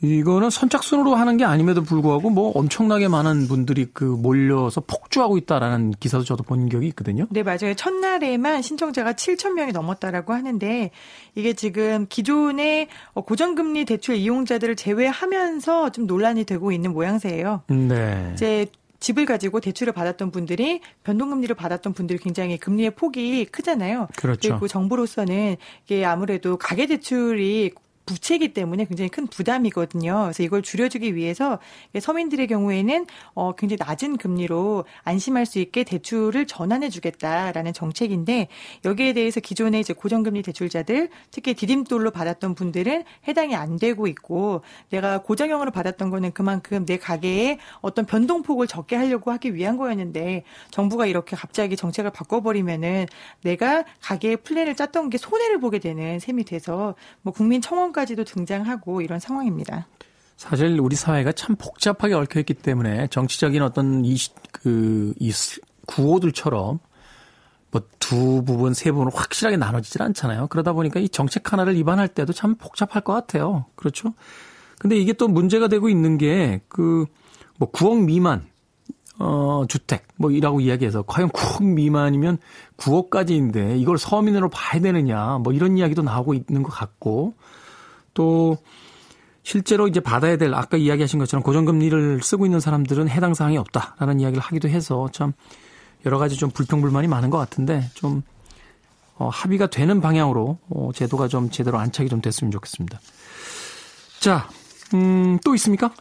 이거는 0.00 0.50
선착순으로 0.50 1.14
하는 1.16 1.36
게 1.36 1.44
아님에도 1.44 1.82
불구하고 1.82 2.30
뭐 2.30 2.52
엄청나게 2.52 3.08
많은 3.08 3.48
분들이 3.48 3.86
그 3.92 4.04
몰려서 4.04 4.80
폭주하고 4.80 5.38
있다라는 5.38 5.92
기사도 5.98 6.24
저도 6.24 6.44
본 6.44 6.70
적이 6.70 6.86
있거든요. 6.88 7.26
네, 7.30 7.42
맞아요. 7.42 7.74
첫날에만 7.74 8.62
신청자가 8.62 9.14
7천 9.14 9.54
명이 9.54 9.72
넘었다라고 9.72 10.32
하는데 10.32 10.90
이게 11.34 11.52
지금 11.52 12.06
기존의 12.08 12.88
고정금리 13.14 13.84
대출 13.86 14.14
이용자들을 14.16 14.76
제외하면서 14.76 15.90
좀 15.90 16.06
논란이 16.06 16.44
되고 16.44 16.70
있는 16.70 16.92
모양새예요. 16.92 17.62
네. 17.68 18.30
이제 18.34 18.66
집을 19.00 19.26
가지고 19.26 19.60
대출을 19.60 19.92
받았던 19.92 20.30
분들이 20.30 20.80
변동금리를 21.04 21.54
받았던 21.54 21.92
분들이 21.92 22.18
굉장히 22.18 22.58
금리의 22.58 22.92
폭이 22.92 23.44
크잖아요. 23.46 24.08
그렇죠. 24.16 24.48
그리고 24.48 24.68
정부로서는 24.68 25.56
이게 25.84 26.04
아무래도 26.04 26.56
가계 26.56 26.86
대출이 26.86 27.72
부채이기 28.08 28.54
때문에 28.54 28.86
굉장히 28.86 29.10
큰 29.10 29.26
부담이거든요. 29.26 30.22
그래서 30.24 30.42
이걸 30.42 30.62
줄여주기 30.62 31.14
위해서 31.14 31.58
서민들의 32.00 32.46
경우에는 32.46 33.06
어 33.34 33.52
굉장히 33.52 33.78
낮은 33.86 34.16
금리로 34.16 34.86
안심할 35.04 35.44
수 35.44 35.58
있게 35.58 35.84
대출을 35.84 36.46
전환해주겠다라는 36.46 37.74
정책인데 37.74 38.48
여기에 38.86 39.12
대해서 39.12 39.40
기존의 39.40 39.80
이제 39.80 39.92
고정금리 39.92 40.42
대출자들 40.42 41.10
특히 41.30 41.52
디딤돌로 41.52 42.10
받았던 42.10 42.54
분들은 42.54 43.04
해당이 43.28 43.54
안 43.54 43.78
되고 43.78 44.06
있고 44.06 44.62
내가 44.88 45.20
고정형으로 45.20 45.70
받았던 45.70 46.08
거는 46.08 46.32
그만큼 46.32 46.86
내 46.86 46.96
가게에 46.96 47.58
어떤 47.82 48.06
변동폭을 48.06 48.66
적게 48.66 48.96
하려고 48.96 49.32
하기 49.32 49.54
위한 49.54 49.76
거였는데 49.76 50.44
정부가 50.70 51.04
이렇게 51.04 51.36
갑자기 51.36 51.76
정책을 51.76 52.10
바꿔버리면은 52.10 53.06
내가 53.42 53.84
가게에 54.00 54.36
플랜을 54.36 54.76
짰던 54.76 55.10
게 55.10 55.18
손해를 55.18 55.60
보게 55.60 55.78
되는 55.78 56.18
셈이 56.18 56.44
돼서 56.44 56.94
뭐 57.20 57.34
국민 57.34 57.60
청원 57.60 57.92
까지도 57.98 58.22
등장하고 58.22 59.00
이런 59.00 59.18
상황입니다. 59.18 59.88
사실 60.36 60.78
우리 60.78 60.94
사회가 60.94 61.32
참 61.32 61.56
복잡하게 61.56 62.14
얽혀 62.14 62.38
있기 62.40 62.54
때문에 62.54 63.08
정치적인 63.08 63.60
어떤 63.62 64.04
이, 64.04 64.16
그, 64.52 65.12
이 65.18 65.32
구호들처럼 65.86 66.78
뭐 67.72 67.82
두 67.98 68.42
부분, 68.44 68.72
세 68.72 68.90
부분으로 68.92 69.14
확실하게 69.14 69.56
나눠지질 69.56 70.00
않잖아요. 70.02 70.46
그러다 70.46 70.72
보니까 70.72 71.00
이 71.00 71.08
정책 71.08 71.52
하나를 71.52 71.76
입안할 71.76 72.08
때도 72.08 72.32
참 72.32 72.54
복잡할 72.54 73.02
것 73.02 73.12
같아요. 73.12 73.66
그렇죠? 73.74 74.14
근데 74.78 74.96
이게 74.96 75.12
또 75.12 75.26
문제가 75.28 75.66
되고 75.68 75.88
있는 75.88 76.18
게 76.18 76.60
그 76.68 77.04
뭐 77.58 77.70
9억 77.72 78.04
미만 78.04 78.46
어, 79.20 79.64
주택, 79.68 80.06
뭐, 80.14 80.30
이라고 80.30 80.60
이야기해서, 80.60 81.02
과연 81.02 81.30
9억 81.30 81.64
미만이면 81.64 82.38
9억까지인데, 82.76 83.80
이걸 83.80 83.98
서민으로 83.98 84.48
봐야 84.48 84.80
되느냐, 84.80 85.38
뭐, 85.38 85.52
이런 85.52 85.76
이야기도 85.76 86.02
나오고 86.02 86.34
있는 86.34 86.62
것 86.62 86.68
같고, 86.68 87.34
또 88.18 88.58
실제로 89.44 89.86
이제 89.86 90.00
받아야 90.00 90.36
될 90.36 90.52
아까 90.52 90.76
이야기하신 90.76 91.20
것처럼 91.20 91.44
고정금리를 91.44 92.20
쓰고 92.20 92.46
있는 92.46 92.58
사람들은 92.58 93.08
해당 93.08 93.32
사항이 93.32 93.56
없다라는 93.56 94.18
이야기를 94.18 94.42
하기도 94.42 94.68
해서 94.68 95.08
참 95.12 95.32
여러 96.04 96.18
가지 96.18 96.34
좀 96.34 96.50
불평불만이 96.50 97.06
많은 97.06 97.30
것 97.30 97.38
같은데 97.38 97.88
좀 97.94 98.22
어, 99.14 99.28
합의가 99.28 99.68
되는 99.68 100.00
방향으로 100.00 100.58
어, 100.68 100.90
제도가 100.92 101.28
좀 101.28 101.48
제대로 101.48 101.78
안착이 101.78 102.08
좀 102.08 102.20
됐으면 102.20 102.50
좋겠습니다. 102.50 102.98
자, 104.18 104.48
음, 104.94 105.38
또 105.44 105.54
있습니까? 105.54 105.92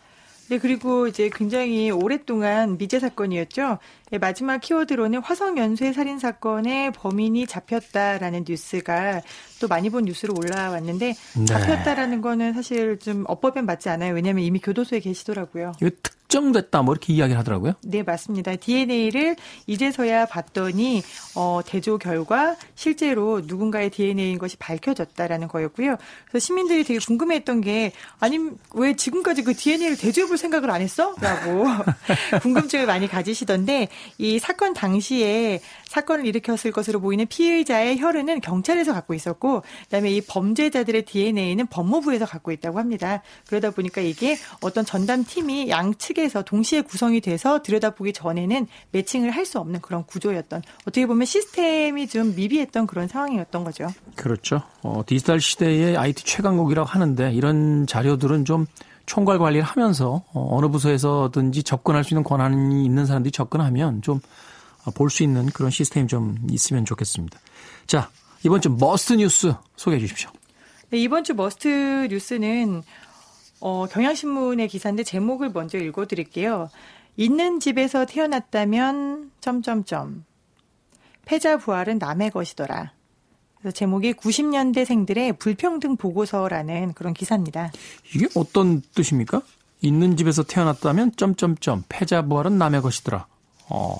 네, 0.49 0.59
그리고 0.59 1.07
이제 1.07 1.29
굉장히 1.33 1.91
오랫동안 1.91 2.77
미제 2.77 2.99
사건이었죠. 2.99 3.79
네, 4.11 4.17
마지막 4.17 4.59
키워드로는 4.59 5.19
화성 5.19 5.57
연쇄 5.57 5.91
살인 5.91 6.19
사건의 6.19 6.91
범인이 6.93 7.47
잡혔다라는 7.47 8.45
뉴스가 8.47 9.21
또 9.59 9.67
많이 9.67 9.89
본 9.89 10.05
뉴스로 10.05 10.33
올라왔는데 10.37 11.13
네. 11.13 11.45
잡혔다라는 11.45 12.21
거는 12.21 12.53
사실 12.53 12.97
좀 12.99 13.25
어법엔 13.27 13.65
맞지 13.65 13.89
않아요. 13.89 14.13
왜냐하면 14.13 14.43
이미 14.43 14.59
교도소에 14.59 15.01
계시더라고요. 15.01 15.73
이거 15.81 15.89
특 16.01 16.16
정됐다 16.27 16.81
뭐 16.81 16.93
이렇게 16.93 17.13
이야기를 17.13 17.39
하더라고요. 17.39 17.73
네 17.83 18.03
맞습니다. 18.03 18.55
DNA를 18.55 19.35
이제서야 19.65 20.25
봤더니 20.25 21.01
어, 21.35 21.61
대조 21.65 21.97
결과 21.97 22.55
실제로 22.75 23.41
누군가의 23.43 23.89
DNA인 23.89 24.37
것이 24.37 24.57
밝혀졌다라는 24.57 25.47
거였고요. 25.47 25.97
그래서 26.29 26.45
시민들이 26.45 26.83
되게 26.83 26.99
궁금해했던 26.99 27.61
게 27.61 27.91
아니 28.19 28.39
왜 28.73 28.95
지금까지 28.95 29.43
그 29.43 29.53
DNA를 29.53 29.97
대조해볼 29.97 30.37
생각을 30.37 30.69
안 30.69 30.81
했어?라고 30.81 31.65
궁금증을 32.41 32.85
많이 32.85 33.07
가지시던데 33.07 33.87
이 34.17 34.39
사건 34.39 34.73
당시에 34.73 35.61
사건을 35.87 36.25
일으켰을 36.25 36.71
것으로 36.71 36.99
보이는 37.01 37.25
피의자의 37.25 37.99
혈흔은 37.99 38.41
경찰에서 38.41 38.93
갖고 38.93 39.13
있었고 39.13 39.63
그다음에 39.85 40.11
이 40.11 40.21
범죄자들의 40.21 41.05
DNA는 41.05 41.67
법무부에서 41.67 42.25
갖고 42.25 42.51
있다고 42.51 42.79
합니다. 42.79 43.23
그러다 43.47 43.71
보니까 43.71 44.01
이게 44.01 44.37
어떤 44.61 44.85
전담 44.85 45.23
팀이 45.23 45.69
양측에서 45.69 46.43
동시에 46.43 46.81
구성이 46.81 47.21
돼서 47.21 47.61
들여다보기 47.63 48.13
전에는 48.13 48.67
매칭을 48.91 49.31
할 49.31 49.47
수 49.47 49.59
없는 49.59 49.79
그런 49.79 50.03
구조였던 50.05 50.61
어떻게 50.81 51.07
보면 51.07 51.25
시스템이 51.25 52.07
좀 52.07 52.35
미비했던 52.35 52.85
그런 52.85 53.07
상황이었던 53.07 53.63
거죠. 53.63 53.87
그렇죠. 54.15 54.61
어, 54.83 55.03
디지털 55.05 55.39
시대의 55.39 55.95
IT 55.95 56.25
최강국이라고 56.25 56.87
하는데 56.87 57.31
이런 57.31 57.87
자료들은 57.87 58.43
좀 58.43 58.65
총괄 59.05 59.39
관리를 59.39 59.63
하면서 59.63 60.23
어, 60.33 60.49
어느 60.51 60.67
부서에서든지 60.67 61.63
접근할 61.63 62.03
수 62.03 62.13
있는 62.13 62.23
권한이 62.23 62.83
있는 62.85 63.05
사람들이 63.05 63.31
접근하면 63.31 64.01
좀 64.01 64.19
볼 64.91 65.09
수 65.09 65.23
있는 65.23 65.47
그런 65.47 65.71
시스템이 65.71 66.07
좀 66.07 66.37
있으면 66.51 66.85
좋겠습니다. 66.85 67.39
자, 67.87 68.09
이번 68.43 68.61
주 68.61 68.69
Must 68.69 69.13
뉴스 69.13 69.53
소개해 69.75 69.99
주십시오. 69.99 70.29
네, 70.89 70.99
이번 70.99 71.23
주 71.23 71.33
Must 71.33 72.07
뉴스는 72.09 72.83
어, 73.59 73.87
경향신문의 73.87 74.67
기사인데 74.67 75.03
제목을 75.03 75.49
먼저 75.49 75.77
읽어 75.77 76.05
드릴게요. 76.05 76.69
있는 77.15 77.59
집에서 77.59 78.05
태어났다면 78.05 79.31
점점점 79.41 80.23
패자 81.25 81.57
부활은 81.57 81.97
남의 81.97 82.29
것이더라. 82.31 82.93
그래서 83.59 83.73
제목이 83.73 84.13
90년대 84.13 84.85
생들의 84.85 85.33
불평등 85.33 85.97
보고서라는 85.97 86.93
그런 86.93 87.13
기사입니다. 87.13 87.71
이게 88.13 88.27
어떤 88.35 88.81
뜻입니까? 88.93 89.41
있는 89.81 90.15
집에서 90.15 90.43
태어났다면 90.43 91.13
점점점 91.17 91.83
패자 91.89 92.23
부활은 92.23 92.57
남의 92.57 92.81
것이더라. 92.81 93.25
어. 93.69 93.97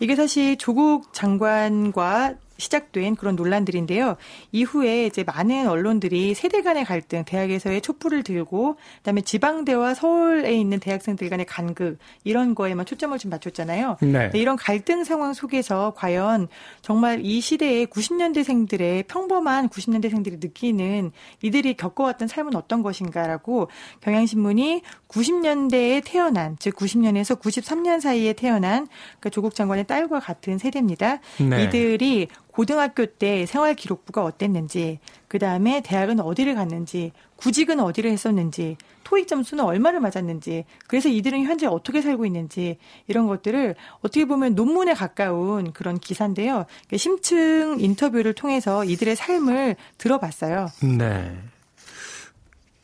이게 0.00 0.16
사실 0.16 0.56
조국 0.58 1.12
장관과 1.12 2.34
시작된 2.62 3.16
그런 3.16 3.36
논란들인데요. 3.36 4.16
이후에 4.52 5.06
이제 5.06 5.24
많은 5.24 5.68
언론들이 5.68 6.34
세대 6.34 6.62
간의 6.62 6.84
갈등, 6.84 7.24
대학에서의 7.24 7.80
촛불을 7.82 8.22
들고 8.22 8.76
그다음에 8.98 9.20
지방대와 9.20 9.94
서울에 9.94 10.54
있는 10.54 10.80
대학생들 10.80 11.28
간의 11.28 11.46
간극 11.46 11.98
이런 12.24 12.54
거에만 12.54 12.86
초점을 12.86 13.18
좀 13.18 13.30
맞췄잖아요. 13.30 13.98
네. 14.00 14.30
이런 14.34 14.56
갈등 14.56 15.04
상황 15.04 15.34
속에서 15.34 15.92
과연 15.96 16.48
정말 16.80 17.20
이 17.24 17.40
시대의 17.40 17.86
90년대생들의 17.86 19.06
평범한 19.08 19.68
90년대생들이 19.68 20.40
느끼는 20.40 21.12
이들이 21.42 21.74
겪어왔던 21.74 22.28
삶은 22.28 22.54
어떤 22.54 22.82
것인가라고 22.82 23.68
경향신문이 24.00 24.82
90년대에 25.08 26.02
태어난 26.04 26.56
즉 26.58 26.76
90년에서 26.76 27.40
93년 27.40 28.00
사이에 28.00 28.32
태어난 28.32 28.86
그러니까 28.86 29.30
조국 29.30 29.54
장관의 29.54 29.86
딸과 29.86 30.20
같은 30.20 30.58
세대입니다. 30.58 31.18
네. 31.38 31.64
이들이 31.64 32.28
고등학교 32.52 33.06
때 33.06 33.46
생활 33.46 33.74
기록부가 33.74 34.22
어땠는지, 34.22 35.00
그 35.26 35.38
다음에 35.38 35.80
대학은 35.80 36.20
어디를 36.20 36.54
갔는지, 36.54 37.12
구직은 37.36 37.80
어디를 37.80 38.10
했었는지, 38.10 38.76
토익 39.04 39.26
점수는 39.26 39.64
얼마를 39.64 40.00
맞았는지, 40.00 40.64
그래서 40.86 41.08
이들은 41.08 41.44
현재 41.44 41.66
어떻게 41.66 42.00
살고 42.02 42.26
있는지, 42.26 42.78
이런 43.08 43.26
것들을 43.26 43.74
어떻게 44.00 44.26
보면 44.26 44.54
논문에 44.54 44.94
가까운 44.94 45.72
그런 45.72 45.98
기사인데요. 45.98 46.66
심층 46.96 47.78
인터뷰를 47.80 48.34
통해서 48.34 48.84
이들의 48.84 49.16
삶을 49.16 49.76
들어봤어요. 49.98 50.68
네. 50.98 51.36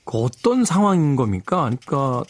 그 0.05 0.19
어떤 0.19 0.65
상황인 0.65 1.17
겁니까? 1.17 1.71
그러니까 1.87 2.25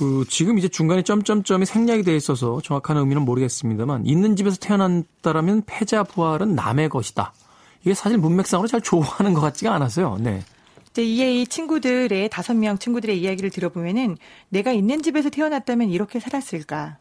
그 0.00 0.24
지금 0.30 0.56
이제 0.56 0.66
중간에 0.66 1.02
점점점이 1.02 1.66
생략이 1.66 2.04
돼 2.04 2.16
있어서 2.16 2.62
정확한 2.62 2.96
의미는 2.96 3.20
모르겠습니다만 3.26 4.06
있는 4.06 4.34
집에서 4.34 4.56
태어난다라면 4.58 5.64
패자 5.66 6.04
부활은 6.04 6.54
남의 6.54 6.88
것이다. 6.88 7.34
이게 7.82 7.92
사실 7.92 8.16
문맥상으로 8.16 8.66
잘 8.66 8.80
좋아하는 8.80 9.34
것 9.34 9.42
같지가 9.42 9.74
않았어요. 9.74 10.16
네. 10.18 10.42
이제 10.90 11.04
이 11.04 11.46
친구들의 11.46 12.30
다섯 12.30 12.54
명 12.54 12.78
친구들의 12.78 13.20
이야기를 13.20 13.50
들어보면은 13.50 14.16
내가 14.48 14.72
있는 14.72 15.02
집에서 15.02 15.28
태어났다면 15.28 15.90
이렇게 15.90 16.18
살았을까? 16.18 16.96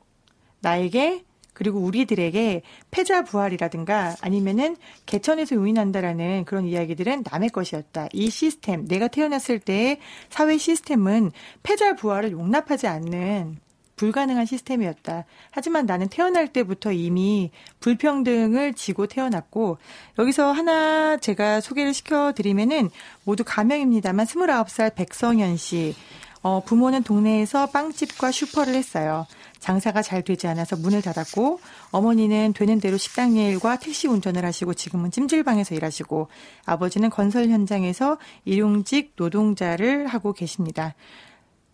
나에게 0.59 1.23
그리고 1.59 1.79
우리들에게 1.79 2.61
패자 2.89 3.25
부활이라든가 3.25 4.15
아니면은 4.21 4.77
개천에서 5.05 5.57
유인한다라는 5.57 6.45
그런 6.45 6.65
이야기들은 6.65 7.25
남의 7.29 7.49
것이었다. 7.49 8.07
이 8.13 8.29
시스템, 8.29 8.87
내가 8.87 9.09
태어났을 9.09 9.59
때의 9.59 9.99
사회 10.29 10.57
시스템은 10.57 11.33
패자 11.61 11.95
부활을 11.95 12.31
용납하지 12.31 12.87
않는 12.87 13.57
불가능한 13.97 14.45
시스템이었다. 14.45 15.25
하지만 15.51 15.85
나는 15.85 16.07
태어날 16.07 16.47
때부터 16.47 16.93
이미 16.93 17.51
불평등을 17.81 18.73
지고 18.73 19.07
태어났고 19.07 19.79
여기서 20.17 20.53
하나 20.53 21.17
제가 21.17 21.59
소개를 21.59 21.93
시켜드리면은 21.93 22.89
모두 23.25 23.43
가명입니다만 23.45 24.25
29살 24.25 24.95
백성현 24.95 25.57
씨. 25.57 25.93
어, 26.41 26.61
부모는 26.63 27.03
동네에서 27.03 27.65
빵집과 27.67 28.31
슈퍼를 28.31 28.73
했어요. 28.73 29.27
장사가 29.59 30.01
잘 30.01 30.23
되지 30.23 30.47
않아서 30.47 30.75
문을 30.77 31.01
닫았고 31.01 31.59
어머니는 31.91 32.53
되는 32.53 32.79
대로 32.79 32.97
식당 32.97 33.35
일과 33.35 33.77
택시 33.77 34.07
운전을 34.07 34.45
하시고 34.45 34.73
지금은 34.73 35.11
찜질방에서 35.11 35.75
일하시고 35.75 36.27
아버지는 36.65 37.09
건설 37.09 37.49
현장에서 37.49 38.17
일용직 38.45 39.13
노동자를 39.15 40.07
하고 40.07 40.33
계십니다. 40.33 40.95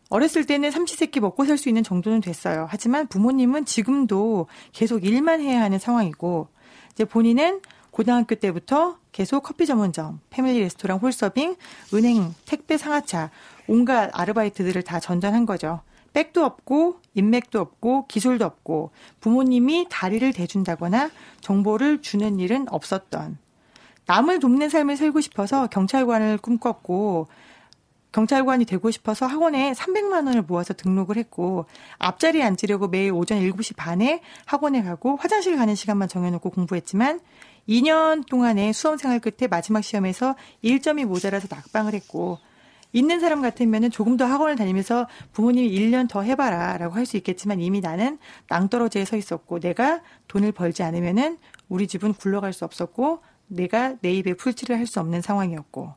어렸을 0.10 0.45
때는 0.45 0.71
삼시세끼 0.71 1.19
먹고 1.19 1.45
살 1.45 1.58
수 1.58 1.69
있는 1.69 1.84
정도는 1.84 2.21
됐어요. 2.21 2.67
하지만 2.69 3.08
부모님은 3.08 3.65
지금도 3.65 4.48
계속 4.71 5.06
일만 5.06 5.41
해야 5.41 5.62
하는 5.62 5.80
상황이고 5.80 6.48
이제 6.91 7.06
본인은 7.06 7.62
고등학교 7.91 8.36
때부터 8.36 8.98
계속 9.13 9.41
커피 9.43 9.65
전문점, 9.65 10.19
패밀리 10.30 10.60
레스토랑 10.60 10.98
홀서빙, 10.98 11.56
은행, 11.93 12.36
택배 12.45 12.78
상하차, 12.78 13.32
온갖 13.67 14.10
아르바이트들을 14.13 14.82
다 14.84 15.00
전전한 15.00 15.45
거죠. 15.45 15.80
백도 16.12 16.43
없고 16.43 17.00
인맥도 17.15 17.60
없고 17.60 18.08
기술도 18.08 18.45
없고 18.45 18.91
부모님이 19.19 19.88
다리를 19.89 20.32
대준다거나 20.32 21.10
정보를 21.41 22.01
주는 22.01 22.39
일은 22.39 22.67
없었던. 22.69 23.38
남을 24.06 24.39
돕는 24.39 24.69
삶을 24.69 24.97
살고 24.97 25.21
싶어서 25.21 25.67
경찰관을 25.67 26.38
꿈꿨고 26.38 27.28
경찰관이 28.12 28.63
되고 28.63 28.91
싶어서 28.91 29.25
학원에 29.25 29.73
300만 29.73 30.25
원을 30.28 30.43
모아서 30.43 30.73
등록을 30.73 31.17
했고 31.17 31.65
앞자리에 31.97 32.43
앉으려고 32.43 32.88
매일 32.88 33.12
오전 33.12 33.39
7시 33.39 33.75
반에 33.75 34.21
학원에 34.45 34.84
가고 34.84 35.17
화장실 35.17 35.58
가는 35.58 35.75
시간만 35.75 36.08
정해놓고 36.08 36.51
공부했지만 36.51 37.19
2년 37.67 38.25
동안의 38.28 38.71
수험 38.71 38.95
생활 38.95 39.19
끝에 39.19 39.47
마지막 39.49 39.84
시험에서 39.84 40.36
1점이 40.63 41.04
모자라서 41.04 41.47
낙방을 41.49 41.93
했고 41.93 42.38
있는 42.93 43.19
사람 43.19 43.41
같으면은 43.41 43.91
조금 43.91 44.15
더 44.17 44.26
학원을 44.26 44.56
다니면서 44.56 45.08
부모님이 45.34 45.69
1년 45.69 46.08
더 46.08 46.21
해봐라 46.21 46.78
라고 46.78 46.95
할 46.95 47.06
수 47.06 47.17
있겠지만 47.17 47.60
이미 47.60 47.82
나는 47.82 48.17
낭떠러지에 48.50 49.06
서 49.06 49.17
있었고 49.17 49.60
내가 49.60 50.02
돈을 50.28 50.52
벌지 50.54 50.82
않으면은 50.84 51.38
우리 51.69 51.88
집은 51.88 52.13
굴러갈 52.13 52.54
수 52.54 52.63
없었고 52.65 53.19
내가 53.48 53.95
내 54.02 54.12
입에 54.13 54.34
풀칠을 54.34 54.78
할 54.78 54.88
수 54.88 55.00
없는 55.00 55.21
상황이었고 55.21 55.93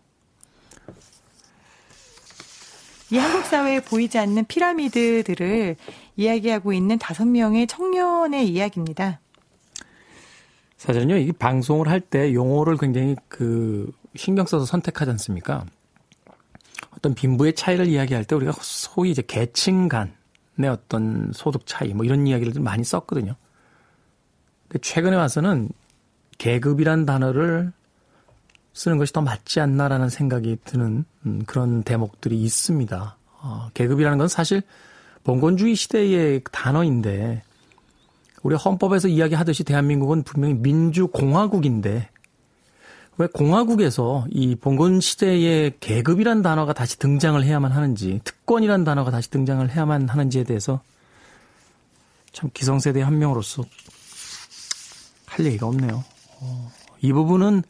이 3.10 3.16
한국 3.16 3.44
사회에 3.46 3.80
보이지 3.80 4.18
않는 4.18 4.44
피라미드들을 4.46 5.76
이야기하고 6.16 6.72
있는 6.74 6.98
다섯 6.98 7.26
명의 7.26 7.66
청년의 7.66 8.48
이야기입니다. 8.48 9.20
사실은요, 10.76 11.16
이 11.16 11.32
방송을 11.32 11.88
할 11.88 12.00
때 12.00 12.34
용어를 12.34 12.76
굉장히 12.76 13.16
그 13.28 13.90
신경 14.14 14.44
써서 14.46 14.66
선택하지 14.66 15.10
않습니까? 15.12 15.64
어떤 16.98 17.14
빈부의 17.14 17.54
차이를 17.54 17.86
이야기할 17.86 18.24
때 18.24 18.34
우리가 18.34 18.52
소위 18.60 19.10
이제 19.10 19.22
계층 19.26 19.88
간의 19.88 20.68
어떤 20.68 21.30
소득 21.32 21.66
차이 21.66 21.94
뭐 21.94 22.04
이런 22.04 22.26
이야기를 22.26 22.52
좀 22.52 22.64
많이 22.64 22.82
썼거든요. 22.82 23.36
근데 24.68 24.80
최근에 24.80 25.16
와서는 25.16 25.70
계급이란 26.38 27.06
단어를 27.06 27.72
쓰는 28.74 28.98
것이 28.98 29.12
더 29.12 29.20
맞지 29.20 29.60
않나라는 29.60 30.08
생각이 30.08 30.58
드는 30.64 31.04
음, 31.26 31.42
그런 31.46 31.82
대목들이 31.82 32.40
있습니다. 32.42 33.16
어, 33.40 33.68
계급이라는 33.74 34.18
건 34.18 34.28
사실 34.28 34.62
봉건주의 35.24 35.74
시대의 35.74 36.42
단어인데 36.50 37.42
우리 38.42 38.56
헌법에서 38.56 39.08
이야기하듯이 39.08 39.64
대한민국은 39.64 40.22
분명히 40.22 40.54
민주공화국인데 40.54 42.08
왜 43.18 43.26
공화국에서 43.26 44.26
이 44.30 44.54
봉건 44.54 45.00
시대의 45.00 45.74
계급이란 45.80 46.40
단어가 46.40 46.72
다시 46.72 46.98
등장을 47.00 47.42
해야만 47.42 47.72
하는지 47.72 48.20
특권이란 48.22 48.84
단어가 48.84 49.10
다시 49.10 49.28
등장을 49.30 49.68
해야만 49.68 50.08
하는지에 50.08 50.44
대해서 50.44 50.80
참 52.32 52.48
기성세대 52.54 53.02
한 53.02 53.18
명으로서 53.18 53.64
할 55.26 55.46
얘기가 55.46 55.66
없네요. 55.66 56.04
어, 56.40 56.70
이 57.00 57.12
부분은 57.12 57.64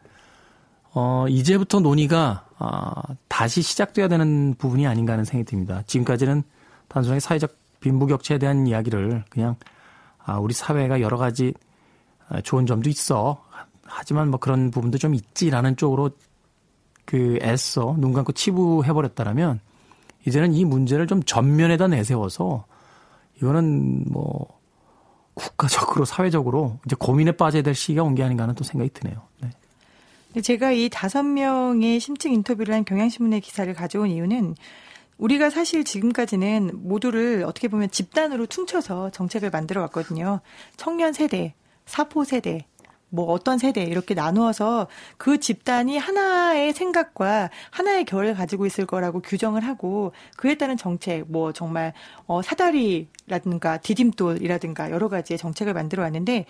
어, 0.92 1.24
이제부터 1.28 1.80
논의가 1.80 2.44
어, 2.58 2.90
다시 3.28 3.62
시작돼야 3.62 4.08
되는 4.08 4.54
부분이 4.58 4.86
아닌가 4.86 5.14
하는 5.14 5.24
생각이 5.24 5.48
듭니다. 5.48 5.82
지금까지는 5.86 6.42
단순하게 6.88 7.20
사회적 7.20 7.56
빈부격차에 7.80 8.36
대한 8.36 8.66
이야기를 8.66 9.24
그냥 9.30 9.56
아, 10.18 10.38
우리 10.38 10.52
사회가 10.52 11.00
여러 11.00 11.16
가지 11.16 11.54
아, 12.28 12.42
좋은 12.42 12.66
점도 12.66 12.90
있어. 12.90 13.42
하지만 13.88 14.30
뭐 14.30 14.38
그런 14.38 14.70
부분도 14.70 14.98
좀 14.98 15.14
있지라는 15.14 15.76
쪽으로 15.76 16.10
그 17.04 17.38
애써 17.42 17.96
눈 17.98 18.12
감고 18.12 18.32
치부해버렸다라면 18.32 19.60
이제는 20.26 20.52
이 20.52 20.64
문제를 20.64 21.06
좀 21.06 21.22
전면에다 21.22 21.88
내세워서 21.88 22.66
이거는 23.38 24.04
뭐 24.10 24.46
국가적으로 25.34 26.04
사회적으로 26.04 26.78
이제 26.84 26.96
고민에 26.98 27.32
빠져야 27.32 27.62
될 27.62 27.74
시기가 27.74 28.02
온 28.02 28.14
게 28.14 28.22
아닌가 28.22 28.42
하는 28.42 28.54
또 28.54 28.64
생각이 28.64 28.90
드네요. 28.92 29.22
네. 29.40 30.40
제가 30.42 30.72
이 30.72 30.88
다섯 30.90 31.22
명의 31.22 31.98
심층 31.98 32.32
인터뷰를 32.32 32.74
한 32.74 32.84
경향신문의 32.84 33.40
기사를 33.40 33.72
가져온 33.72 34.10
이유는 34.10 34.54
우리가 35.16 35.50
사실 35.50 35.84
지금까지는 35.84 36.72
모두를 36.74 37.44
어떻게 37.44 37.68
보면 37.68 37.90
집단으로 37.90 38.46
퉁쳐서 38.46 39.10
정책을 39.10 39.50
만들어 39.50 39.80
왔거든요. 39.82 40.40
청년 40.76 41.12
세대, 41.12 41.54
사포 41.86 42.24
세대, 42.24 42.66
뭐 43.10 43.26
어떤 43.32 43.58
세대 43.58 43.82
이렇게 43.82 44.14
나누어서 44.14 44.86
그 45.16 45.38
집단이 45.38 45.96
하나의 45.98 46.72
생각과 46.72 47.50
하나의 47.70 48.04
결을 48.04 48.34
가지고 48.34 48.66
있을 48.66 48.86
거라고 48.86 49.20
규정을 49.20 49.64
하고 49.64 50.12
그에 50.36 50.56
따른 50.56 50.76
정책 50.76 51.24
뭐 51.28 51.52
정말 51.52 51.92
어 52.26 52.42
사다리라든가 52.42 53.78
디딤돌이라든가 53.78 54.90
여러 54.90 55.08
가지의 55.08 55.38
정책을 55.38 55.74
만들어 55.74 56.02
왔는데 56.02 56.46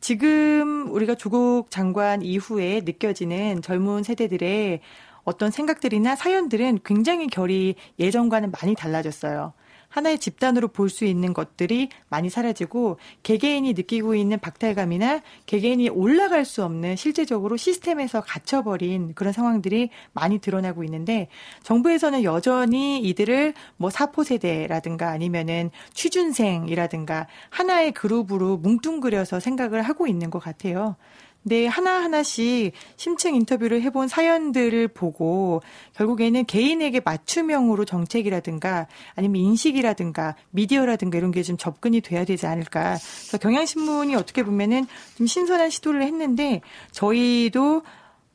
지금 0.00 0.90
우리가 0.90 1.14
조국 1.14 1.70
장관 1.70 2.22
이후에 2.22 2.82
느껴지는 2.84 3.62
젊은 3.62 4.02
세대들의 4.02 4.80
어떤 5.24 5.52
생각들이나 5.52 6.16
사연들은 6.16 6.80
굉장히 6.84 7.28
결이 7.28 7.76
예전과는 8.00 8.50
많이 8.50 8.74
달라졌어요. 8.74 9.52
하나의 9.92 10.18
집단으로 10.18 10.68
볼 10.68 10.92
수 10.92 11.04
있는 11.06 11.32
것들이 11.32 11.88
많이 12.08 12.28
사라지고 12.28 12.98
개개인이 13.22 13.72
느끼고 13.72 14.14
있는 14.14 14.38
박탈감이나 14.38 15.22
개개인이 15.46 15.88
올라갈 15.88 16.44
수 16.44 16.64
없는 16.64 16.96
실제적으로 16.96 17.56
시스템에서 17.56 18.20
갇혀버린 18.20 19.14
그런 19.14 19.32
상황들이 19.32 19.90
많이 20.12 20.38
드러나고 20.38 20.84
있는데 20.84 21.28
정부에서는 21.62 22.24
여전히 22.24 23.00
이들을 23.00 23.54
뭐 23.76 23.90
사포 23.90 24.22
세대라든가 24.22 25.08
아니면은 25.08 25.70
취준생이라든가 25.94 27.26
하나의 27.50 27.92
그룹으로 27.92 28.58
뭉뚱그려서 28.58 29.40
생각을 29.40 29.82
하고 29.82 30.06
있는 30.06 30.30
것 30.30 30.38
같아요. 30.38 30.96
네, 31.44 31.66
하나하나씩 31.66 32.72
심층 32.96 33.34
인터뷰를 33.34 33.82
해본 33.82 34.06
사연들을 34.06 34.88
보고 34.88 35.60
결국에는 35.96 36.44
개인에게 36.44 37.00
맞춤형으로 37.04 37.84
정책이라든가 37.84 38.86
아니면 39.16 39.42
인식이라든가 39.42 40.36
미디어라든가 40.50 41.18
이런 41.18 41.30
게 41.32 41.42
좀 41.42 41.56
접근이 41.56 42.00
돼야 42.02 42.24
되지 42.24 42.46
않을까. 42.46 42.96
그래서 43.22 43.38
경향신문이 43.38 44.14
어떻게 44.14 44.44
보면은 44.44 44.86
좀 45.16 45.26
신선한 45.26 45.70
시도를 45.70 46.02
했는데 46.04 46.60
저희도 46.92 47.82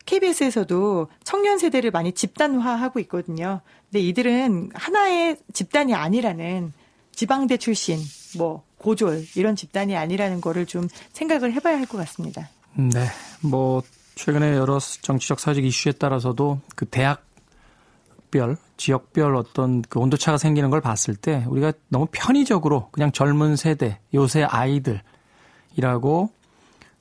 KBS에서도 0.05 1.07
청년 1.23 1.57
세대를 1.57 1.91
많이 1.91 2.11
집단화하고 2.11 2.99
있거든요. 3.01 3.61
근데 3.89 3.99
이들은 4.05 4.71
하나의 4.73 5.37
집단이 5.53 5.93
아니라는 5.93 6.73
지방대 7.13 7.57
출신, 7.57 7.97
뭐 8.37 8.63
고졸 8.77 9.25
이런 9.35 9.55
집단이 9.55 9.95
아니라는 9.95 10.41
거를 10.41 10.65
좀 10.65 10.87
생각을 11.13 11.53
해봐야 11.53 11.77
할 11.77 11.85
것 11.87 11.97
같습니다. 11.99 12.49
네. 12.75 13.07
뭐, 13.41 13.81
최근에 14.15 14.55
여러 14.55 14.79
정치적 14.79 15.39
사회적 15.39 15.63
이슈에 15.63 15.91
따라서도 15.93 16.59
그 16.75 16.85
대학별, 16.85 18.57
지역별 18.77 19.35
어떤 19.35 19.81
그 19.83 19.99
온도차가 19.99 20.37
생기는 20.37 20.69
걸 20.69 20.81
봤을 20.81 21.15
때 21.15 21.43
우리가 21.47 21.73
너무 21.89 22.07
편의적으로 22.11 22.89
그냥 22.91 23.11
젊은 23.11 23.55
세대, 23.55 23.99
요새 24.13 24.43
아이들이라고 24.43 26.29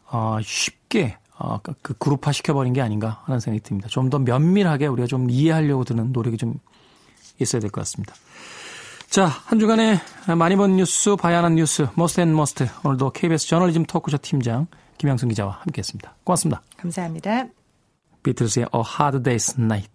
어, 0.09 0.39
쉽게 0.43 1.17
어, 1.39 1.59
그 1.83 1.95
그룹화 1.99 2.33
시켜버린 2.33 2.73
게 2.73 2.81
아닌가 2.81 3.23
하는 3.27 3.41
생각이 3.41 3.63
듭니다. 3.63 3.89
좀 3.89 4.09
더 4.09 4.19
면밀하게 4.19 4.87
우리가 4.87 5.07
좀 5.07 5.29
이해하려고 5.29 5.85
드는 5.85 6.13
노력이 6.13 6.37
좀 6.39 6.55
있어야 7.41 7.61
될 7.61 7.71
것 7.71 7.81
같습니다. 7.83 8.15
자, 9.11 9.27
한 9.27 9.59
주간에 9.59 10.01
많이 10.37 10.57
본 10.57 10.77
뉴스, 10.77 11.17
봐야 11.17 11.39
하는 11.39 11.55
뉴스, 11.57 11.87
Most 11.95 12.21
and 12.23 12.35
Must. 12.35 12.67
오늘도 12.85 13.11
KBS 13.11 13.49
저널리즘 13.49 13.85
토크쇼 13.85 14.19
팀장 14.19 14.67
김양순 14.99 15.29
기자와 15.29 15.53
함께했습니다. 15.63 16.17
고맙습니다. 16.25 16.63
감사합니다. 16.77 17.47
비틀스의 18.23 18.67
A 18.75 18.83
Hard 18.99 19.19
Day's 19.29 19.59
Night. 19.59 19.91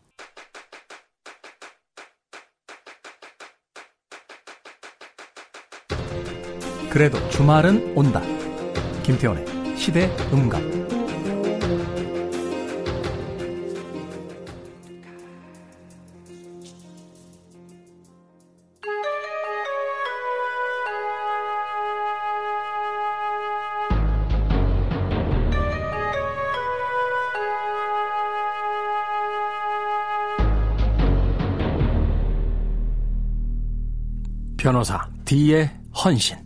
그래도 6.89 7.17
주말은 7.29 7.93
온다. 7.95 8.21
김태원의 9.03 9.77
시대 9.77 10.13
음감. 10.33 11.00
변호사 34.71 35.05
D의 35.25 35.69
헌신 35.93 36.37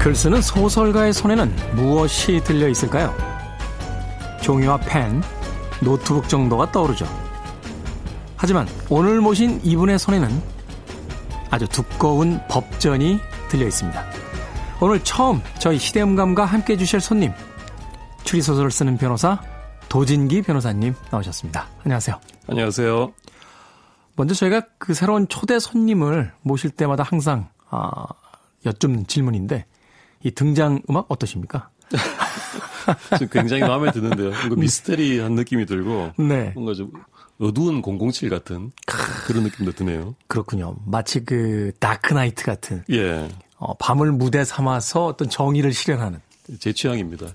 글 0.00 0.12
쓰는 0.12 0.42
소설가의 0.42 1.12
손에는 1.12 1.54
무엇이 1.76 2.42
들려 2.42 2.68
있을까요? 2.68 3.14
종이와 4.42 4.78
펜, 4.78 5.22
노트북 5.80 6.28
정도가 6.28 6.72
떠오르죠. 6.72 7.06
하지만 8.36 8.66
오늘 8.88 9.20
모신 9.20 9.60
이분의 9.62 10.00
손에는 10.00 10.28
아주 11.48 11.68
두꺼운 11.68 12.40
법전이 12.48 13.20
들려 13.48 13.68
있습니다. 13.68 14.04
오늘 14.80 14.98
처음 15.04 15.40
저희 15.60 15.78
시대음감과 15.78 16.44
함께 16.44 16.72
해주실 16.72 17.00
손님, 17.00 17.32
추리소설을 18.24 18.72
쓰는 18.72 18.96
변호사 18.96 19.40
도진기 19.90 20.42
변호사님 20.42 20.94
나오셨습니다. 21.10 21.68
안녕하세요. 21.82 22.20
안녕하세요. 22.46 23.12
먼저 24.14 24.34
저희가 24.34 24.62
그 24.78 24.94
새로운 24.94 25.26
초대 25.26 25.58
손님을 25.58 26.32
모실 26.42 26.70
때마다 26.70 27.02
항상 27.02 27.48
아, 27.68 28.04
여쭙는 28.64 29.08
질문인데 29.08 29.66
이 30.22 30.30
등장 30.30 30.80
음악 30.88 31.06
어떠십니까? 31.08 31.70
굉장히 33.32 33.62
마음에 33.62 33.90
드는데요. 33.90 34.30
뭔가 34.30 34.54
미스테리한 34.54 35.32
느낌이 35.32 35.66
들고 35.66 36.12
네. 36.18 36.52
뭔가 36.54 36.72
좀 36.72 36.92
어두운 37.40 37.82
007 37.82 38.30
같은 38.30 38.70
그런 39.26 39.42
느낌도 39.42 39.72
드네요. 39.72 40.14
그렇군요. 40.28 40.76
마치 40.86 41.24
그 41.24 41.72
다크나이트 41.80 42.44
같은. 42.44 42.84
예. 42.92 43.28
어, 43.56 43.74
밤을 43.74 44.12
무대 44.12 44.44
삼아서 44.44 45.06
어떤 45.06 45.28
정의를 45.28 45.72
실현하는. 45.72 46.20
제 46.60 46.72
취향입니다. 46.72 47.26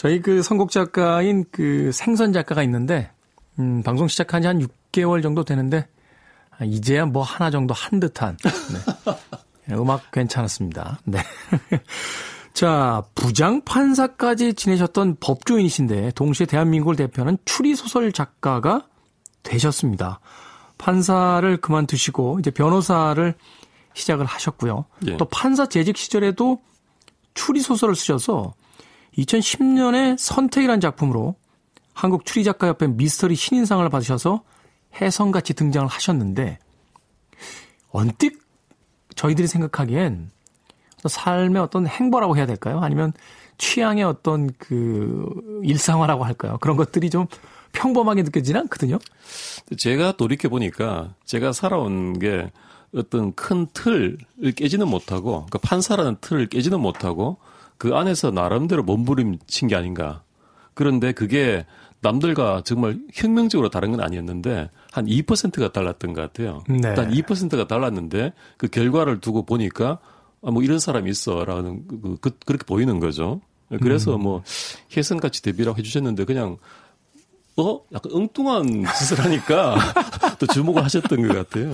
저희 0.00 0.22
그 0.22 0.42
선곡 0.42 0.70
작가인 0.70 1.44
그 1.50 1.92
생선 1.92 2.32
작가가 2.32 2.62
있는데, 2.62 3.10
음, 3.58 3.82
방송 3.82 4.08
시작한 4.08 4.40
지 4.40 4.48
한 4.48 4.58
6개월 4.58 5.22
정도 5.22 5.44
되는데, 5.44 5.86
아, 6.48 6.64
이제야 6.64 7.04
뭐 7.04 7.22
하나 7.22 7.50
정도 7.50 7.74
한 7.74 8.00
듯한, 8.00 8.38
네. 9.66 9.74
음악 9.76 10.10
괜찮았습니다. 10.10 11.00
네. 11.04 11.18
자, 12.54 13.02
부장판사까지 13.14 14.54
지내셨던 14.54 15.18
법조인이신데, 15.20 16.12
동시에 16.12 16.46
대한민국을 16.46 16.96
대표하는 16.96 17.36
추리소설 17.44 18.10
작가가 18.12 18.86
되셨습니다. 19.42 20.20
판사를 20.78 21.58
그만두시고, 21.58 22.38
이제 22.40 22.50
변호사를 22.50 23.34
시작을 23.92 24.24
하셨고요. 24.24 24.86
예. 25.08 25.18
또 25.18 25.26
판사 25.26 25.66
재직 25.66 25.98
시절에도 25.98 26.62
추리소설을 27.34 27.94
쓰셔서 27.94 28.54
2010년에 29.20 30.16
선택이라는 30.18 30.80
작품으로 30.80 31.34
한국 31.92 32.24
추리작가협회 32.24 32.88
미스터리 32.88 33.34
신인상을 33.34 33.86
받으셔서 33.88 34.42
혜성같이 35.00 35.54
등장을 35.54 35.86
하셨는데 35.86 36.58
언뜻 37.90 38.32
저희들이 39.14 39.48
생각하기엔 39.48 40.30
삶의 41.06 41.62
어떤 41.62 41.86
행보라고 41.86 42.36
해야 42.36 42.46
될까요? 42.46 42.80
아니면 42.80 43.12
취향의 43.58 44.04
어떤 44.04 44.50
그 44.58 45.60
일상화라고 45.62 46.24
할까요? 46.24 46.58
그런 46.60 46.76
것들이 46.76 47.10
좀 47.10 47.26
평범하게 47.72 48.22
느껴지는 48.22 48.62
않거든요. 48.62 48.98
제가 49.76 50.12
돌이켜 50.12 50.48
보니까 50.48 51.14
제가 51.24 51.52
살아온 51.52 52.18
게 52.18 52.50
어떤 52.94 53.34
큰 53.34 53.66
틀을 53.72 54.18
깨지는 54.56 54.88
못하고 54.88 55.46
그 55.50 55.58
판사라는 55.58 56.16
틀을 56.20 56.48
깨지는 56.48 56.80
못하고 56.80 57.38
그 57.80 57.96
안에서 57.96 58.30
나름대로 58.30 58.82
몸부림친 58.82 59.68
게 59.68 59.74
아닌가. 59.74 60.22
그런데 60.74 61.12
그게 61.12 61.64
남들과 62.02 62.60
정말 62.62 62.98
혁명적으로 63.14 63.70
다른 63.70 63.90
건 63.90 64.02
아니었는데 64.02 64.68
한 64.92 65.06
2%가 65.06 65.72
달랐던 65.72 66.12
것 66.12 66.20
같아요. 66.20 66.62
네. 66.68 66.88
일단 66.88 67.10
2%가 67.10 67.66
달랐는데 67.66 68.34
그 68.58 68.68
결과를 68.68 69.20
두고 69.22 69.46
보니까 69.46 69.98
아, 70.42 70.50
뭐 70.50 70.62
이런 70.62 70.78
사람이 70.78 71.08
있어라는 71.08 71.88
그, 71.88 72.16
그, 72.20 72.30
그렇게 72.44 72.66
보이는 72.66 73.00
거죠. 73.00 73.40
그래서 73.80 74.16
음. 74.16 74.24
뭐 74.24 74.42
혜선같이 74.94 75.40
데뷔라고 75.40 75.78
해주셨는데 75.78 76.26
그냥 76.26 76.58
어 77.56 77.80
약간 77.94 78.12
엉뚱한 78.12 78.84
짓을 78.98 79.24
하니까 79.24 79.76
또 80.38 80.46
주목을 80.46 80.84
하셨던 80.84 81.26
것 81.26 81.34
같아요. 81.34 81.72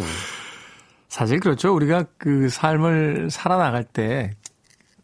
사실 1.08 1.40
그렇죠. 1.40 1.74
우리가 1.74 2.04
그 2.16 2.48
삶을 2.48 3.30
살아나갈 3.32 3.82
때 3.82 4.36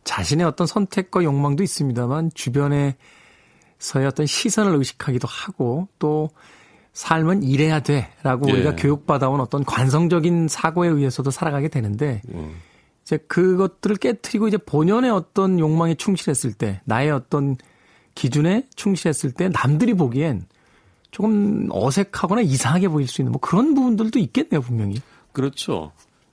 자신의 0.04 0.46
어떤 0.46 0.66
선택과 0.66 1.22
욕망도 1.24 1.62
있습니다만 1.62 2.30
주변에서의 2.34 2.96
어떤 4.06 4.26
시선을 4.26 4.74
의식하기도 4.76 5.28
하고 5.28 5.88
또 5.98 6.30
삶은 6.92 7.42
이래야 7.42 7.80
돼라고 7.80 8.48
예. 8.48 8.52
우리가 8.52 8.76
교육받아온 8.76 9.40
어떤 9.40 9.64
관성적인 9.64 10.48
사고에 10.48 10.88
의해서도 10.88 11.30
살아가게 11.30 11.68
되는데 11.68 12.20
음. 12.34 12.56
이제 13.02 13.16
그것들을 13.16 13.96
깨뜨리고 13.96 14.48
이제 14.48 14.56
본연의 14.58 15.10
어떤 15.10 15.58
욕망에 15.58 15.94
충실했을 15.94 16.52
때, 16.52 16.80
나의 16.84 17.10
어떤 17.10 17.56
기준에 18.14 18.66
충실했을 18.76 19.32
때 19.32 19.48
남들이 19.48 19.94
보기엔 19.94 20.46
조금 21.10 21.68
어색하거나 21.70 22.42
이상하게 22.42 22.88
보일 22.88 23.08
수 23.08 23.20
있는 23.20 23.32
뭐 23.32 23.40
그런 23.40 23.74
부분들도 23.74 24.18
있겠네요, 24.18 24.60
분명히. 24.60 25.00
그렇죠. 25.32 25.92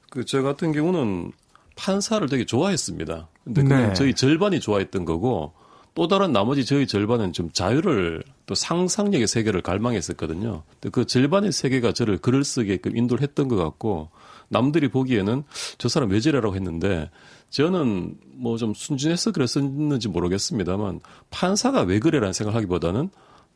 그 0.09 0.23
저 0.25 0.41
같은 0.41 0.71
경우는 0.71 1.31
판사를 1.79 2.27
되게 2.27 2.45
좋아했습니다. 2.45 3.29
근데 3.45 3.63
그냥 3.63 3.87
네. 3.87 3.93
저희 3.93 4.13
절반이 4.13 4.59
좋아했던 4.59 5.05
거고 5.05 5.53
또 5.95 6.07
다른 6.07 6.33
나머지 6.33 6.65
저희 6.65 6.85
절반은 6.85 7.31
좀 7.33 7.49
자유를 7.51 8.23
또 8.45 8.53
상상력의 8.53 9.27
세계를 9.27 9.61
갈망했었거든요. 9.61 10.63
근데 10.73 10.89
그 10.89 11.05
절반의 11.05 11.51
세계가 11.53 11.93
저를 11.93 12.17
글을 12.17 12.43
쓰게끔 12.43 12.97
인도를 12.97 13.23
했던 13.23 13.47
것 13.47 13.55
같고 13.55 14.09
남들이 14.49 14.89
보기에는 14.89 15.43
저 15.77 15.89
사람 15.89 16.09
왜 16.09 16.19
저래라고 16.19 16.55
했는데 16.55 17.09
저는 17.49 18.15
뭐 18.33 18.57
좀 18.57 18.73
순진해서 18.73 19.31
그랬었는지 19.31 20.09
모르겠습니다만 20.09 20.99
판사가 21.29 21.81
왜 21.83 21.99
그래라는 21.99 22.33
생각을 22.33 22.57
하기보다는 22.57 23.09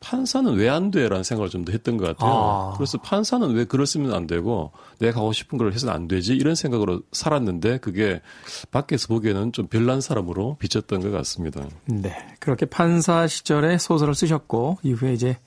판사는 0.04 0.52
왜 0.54 0.68
안 0.68 0.90
돼라는 0.90 1.22
생각을 1.24 1.48
좀 1.50 1.64
더 1.64 1.72
했던 1.72 1.96
것 1.96 2.06
같아요. 2.06 2.30
아. 2.32 2.74
그래서 2.76 2.98
판사는 2.98 3.48
왜 3.54 3.64
쓰면 3.86 4.12
안 4.12 4.26
되고 4.26 4.72
내가 4.98 5.20
하고 5.20 5.32
싶은 5.32 5.56
걸 5.56 5.72
해서는 5.72 5.94
안 5.94 6.08
되지 6.08 6.34
이런 6.34 6.54
생각으로 6.54 7.00
살았는데 7.12 7.78
그게 7.78 8.20
밖에서 8.70 9.08
보기에는 9.08 9.52
좀 9.52 9.66
별난 9.66 10.00
사람으로 10.00 10.56
비쳤던 10.58 11.00
것 11.00 11.10
같습니다. 11.10 11.62
네. 11.86 12.14
그렇게 12.40 12.66
판사 12.66 13.26
시절에 13.26 13.78
소설을 13.78 14.14
쓰셨고 14.14 14.78
이후에 14.82 15.14
이제 15.14 15.38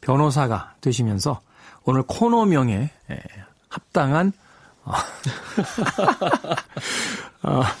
변호사가 0.00 0.74
되시면서 0.80 1.40
오늘 1.84 2.02
코너명에 2.02 2.90
예, 3.10 3.20
합당한 3.68 4.32
아, 4.84 5.02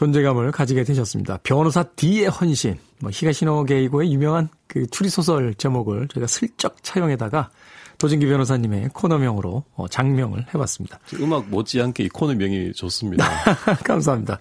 존재감을 0.00 0.50
가지게 0.50 0.84
되셨습니다. 0.84 1.40
변호사 1.42 1.82
D의 1.82 2.28
헌신, 2.28 2.78
뭐 3.00 3.10
히가시노 3.12 3.64
게이고의 3.64 4.10
유명한 4.10 4.48
그 4.66 4.86
추리소설 4.86 5.52
제목을 5.56 6.08
저희가 6.08 6.26
슬쩍 6.26 6.82
차용해다가 6.82 7.50
도진기 7.98 8.24
변호사님의 8.24 8.88
코너명으로 8.94 9.62
어, 9.74 9.88
장명을 9.88 10.46
해봤습니다. 10.54 11.00
음악 11.20 11.50
못지않게 11.50 12.04
이 12.04 12.08
코너명이 12.08 12.72
좋습니다. 12.72 13.28
감사합니다. 13.84 14.38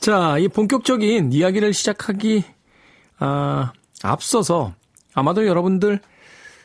자, 0.00 0.36
이 0.36 0.48
본격적인 0.48 1.32
이야기를 1.32 1.72
시작하기 1.72 2.44
아, 3.20 3.72
앞서서 4.02 4.74
아마도 5.14 5.46
여러분들 5.46 5.98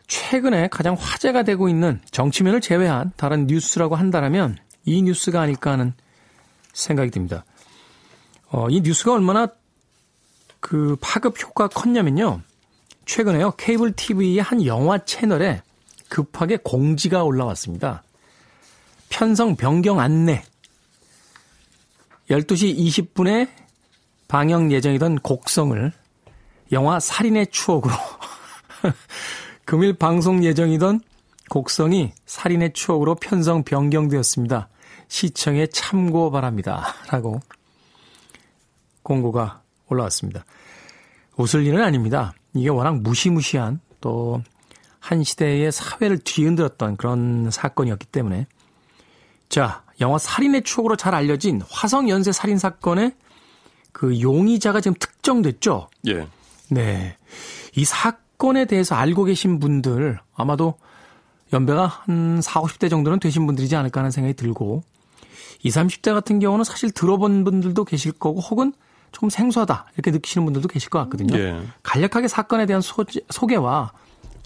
최근에 0.07 0.67
가장 0.67 0.97
화제가 0.99 1.43
되고 1.43 1.69
있는 1.69 2.01
정치면을 2.11 2.59
제외한 2.59 3.13
다른 3.15 3.47
뉴스라고 3.47 3.95
한다면 3.95 4.57
이 4.83 5.01
뉴스가 5.03 5.39
아닐까 5.39 5.71
하는 5.71 5.93
생각이 6.73 7.11
듭니다. 7.11 7.45
어, 8.51 8.69
이 8.69 8.81
뉴스가 8.81 9.13
얼마나 9.13 9.47
그 10.59 10.97
파급 10.99 11.41
효과가 11.41 11.69
컸냐면요. 11.69 12.41
최근에요. 13.05 13.51
케이블 13.57 13.91
TV의 13.93 14.39
한 14.39 14.65
영화 14.65 14.97
채널에 14.99 15.61
급하게 16.09 16.57
공지가 16.57 17.23
올라왔습니다. 17.23 18.03
편성 19.09 19.55
변경 19.55 19.99
안내. 19.99 20.43
12시 22.29 22.77
20분에 22.77 23.49
방영 24.27 24.71
예정이던 24.71 25.19
곡성을 25.19 25.91
영화 26.71 26.99
살인의 26.99 27.47
추억으로 27.47 27.93
금일 29.65 29.93
방송 29.93 30.43
예정이던 30.43 31.01
곡성이 31.49 32.13
살인의 32.27 32.73
추억으로 32.73 33.15
편성 33.15 33.63
변경되었습니다. 33.63 34.69
시청에 35.07 35.65
참고 35.67 36.29
바랍니다. 36.29 36.93
라고 37.09 37.41
공고가 39.09 39.61
올라왔습니다. 39.87 40.45
웃을 41.35 41.65
일은 41.65 41.83
아닙니다. 41.83 42.33
이게 42.53 42.69
워낙 42.69 43.01
무시무시한 43.01 43.81
또 43.99 44.41
한 44.99 45.23
시대의 45.23 45.71
사회를 45.71 46.19
뒤흔들었던 46.19 46.97
그런 46.97 47.49
사건이었기 47.49 48.07
때문에 48.07 48.47
자, 49.47 49.83
영화 50.01 50.17
살인의 50.17 50.63
추억으로 50.63 50.95
잘 50.95 51.15
알려진 51.15 51.61
화성 51.69 52.09
연쇄 52.09 52.31
살인 52.31 52.57
사건의 52.57 53.13
그 53.91 54.21
용의자가 54.21 54.81
지금 54.81 54.95
특정됐죠? 54.99 55.89
예. 56.07 56.27
네. 56.69 57.17
이 57.75 57.85
사건 57.85 58.29
사건에 58.39 58.63
대해서 58.63 58.95
알고 58.95 59.25
계신 59.25 59.59
분들 59.59 60.17
아마도 60.33 60.75
연배가 61.51 61.87
한 61.87 62.39
4, 62.41 62.61
50대 62.61 62.89
정도는 62.89 63.19
되신 63.19 63.45
분들이지 63.45 63.75
않을까 63.75 63.99
하는 63.99 64.11
생각이 64.11 64.33
들고 64.35 64.81
20, 65.63 65.81
30대 65.81 66.13
같은 66.13 66.39
경우는 66.39 66.63
사실 66.63 66.89
들어본 66.89 67.43
분들도 67.43 67.83
계실 67.83 68.13
거고 68.13 68.39
혹은 68.39 68.71
조금 69.11 69.29
생소하다 69.29 69.87
이렇게 69.95 70.11
느끼시는 70.11 70.45
분들도 70.45 70.67
계실 70.67 70.89
것 70.89 70.99
같거든요. 70.99 71.37
예. 71.37 71.61
간략하게 71.83 72.27
사건에 72.27 72.65
대한 72.65 72.81
소재, 72.81 73.21
소개와 73.29 73.91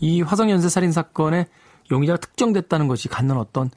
이 0.02 0.21
화성 0.21 0.49
연쇄 0.49 0.69
살인 0.69 0.91
사건의 0.91 1.47
용의자가 1.91 2.19
특정됐다는 2.19 2.88
것이 2.88 3.08
갖는 3.08 3.38
어떤 3.38 3.69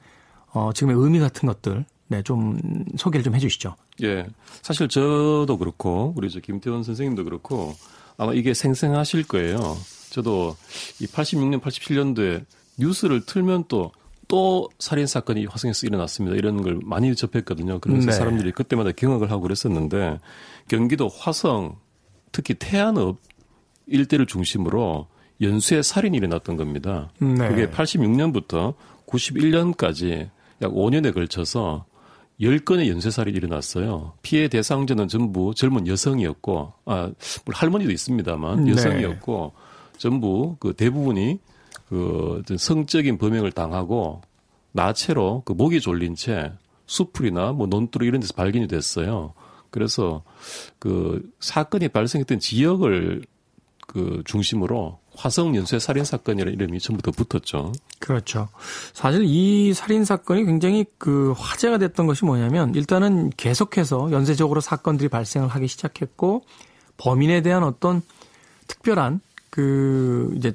어, 0.51 0.71
지금의 0.73 0.95
의미 0.97 1.19
같은 1.19 1.47
것들 1.47 1.85
네, 2.07 2.21
좀 2.23 2.59
소개를 2.97 3.23
좀 3.23 3.35
해주시죠. 3.35 3.75
예, 4.03 4.25
사실 4.61 4.87
저도 4.87 5.57
그렇고 5.57 6.13
우리 6.15 6.29
저 6.29 6.39
김태원 6.39 6.83
선생님도 6.83 7.25
그렇고 7.25 7.75
아마 8.17 8.33
이게 8.33 8.53
생생하실 8.53 9.27
거예요. 9.27 9.77
저도 10.09 10.55
이 10.99 11.05
86년, 11.05 11.61
87년도에 11.61 12.45
뉴스를 12.79 13.25
틀면 13.25 13.65
또, 13.67 13.91
또 14.27 14.69
살인 14.79 15.07
사건이 15.07 15.45
화성에서 15.45 15.87
일어났습니다. 15.87 16.35
이런 16.35 16.61
걸 16.61 16.79
많이 16.83 17.15
접했거든요. 17.15 17.79
그래서 17.79 18.07
네. 18.07 18.11
사람들이 18.11 18.51
그때마다 18.51 18.91
경악을 18.91 19.31
하고 19.31 19.41
그랬었는데 19.41 20.19
경기도 20.67 21.07
화성, 21.07 21.77
특히 22.31 22.53
태안읍 22.53 23.17
일대를 23.87 24.25
중심으로 24.25 25.07
연쇄 25.41 25.81
살인이 25.81 26.17
일어났던 26.17 26.57
겁니다. 26.57 27.11
네. 27.19 27.47
그게 27.47 27.67
86년부터 27.67 28.73
91년까지 29.07 30.29
약 30.61 30.71
5년에 30.71 31.13
걸쳐서 31.13 31.85
10건의 32.41 32.89
연쇄 32.89 33.09
살인이 33.09 33.37
일어났어요. 33.37 34.13
피해 34.21 34.47
대상자는 34.47 35.07
전부 35.07 35.55
젊은 35.55 35.87
여성이었고, 35.87 36.73
아, 36.85 37.11
할머니도 37.47 37.91
있습니다만, 37.91 38.65
네. 38.65 38.71
여성이었고, 38.71 39.53
네. 39.55 39.97
전부 39.97 40.55
그 40.59 40.73
대부분이 40.73 41.39
그 41.89 42.43
성적인 42.57 43.17
범행을 43.17 43.51
당하고 43.51 44.21
나체로 44.71 45.41
그 45.45 45.53
목이 45.53 45.79
졸린 45.81 46.15
채 46.15 46.51
수풀이나 46.85 47.53
뭐 47.53 47.67
논두리 47.67 48.07
이런 48.07 48.21
데서 48.21 48.33
발견이 48.33 48.67
됐어요. 48.67 49.33
그래서 49.69 50.23
그 50.79 51.21
사건이 51.39 51.89
발생했던 51.89 52.39
지역을 52.39 53.23
그 53.85 54.21
중심으로 54.25 54.99
화성 55.15 55.55
연쇄 55.55 55.79
살인 55.79 56.03
사건이라는 56.03 56.53
이름이 56.53 56.79
전부터 56.79 57.11
붙었죠. 57.11 57.71
그렇죠. 57.99 58.49
사실 58.93 59.23
이 59.23 59.73
살인 59.73 60.05
사건이 60.05 60.45
굉장히 60.45 60.85
그 60.97 61.33
화제가 61.37 61.79
됐던 61.79 62.05
것이 62.05 62.23
뭐냐면 62.25 62.75
일단은 62.75 63.31
계속해서 63.31 64.11
연쇄적으로 64.11 64.61
사건들이 64.61 65.09
발생을 65.09 65.47
하기 65.47 65.67
시작했고 65.67 66.43
범인에 66.97 67.41
대한 67.41 67.63
어떤 67.63 68.01
특별한 68.67 69.21
그 69.49 70.33
이제 70.35 70.53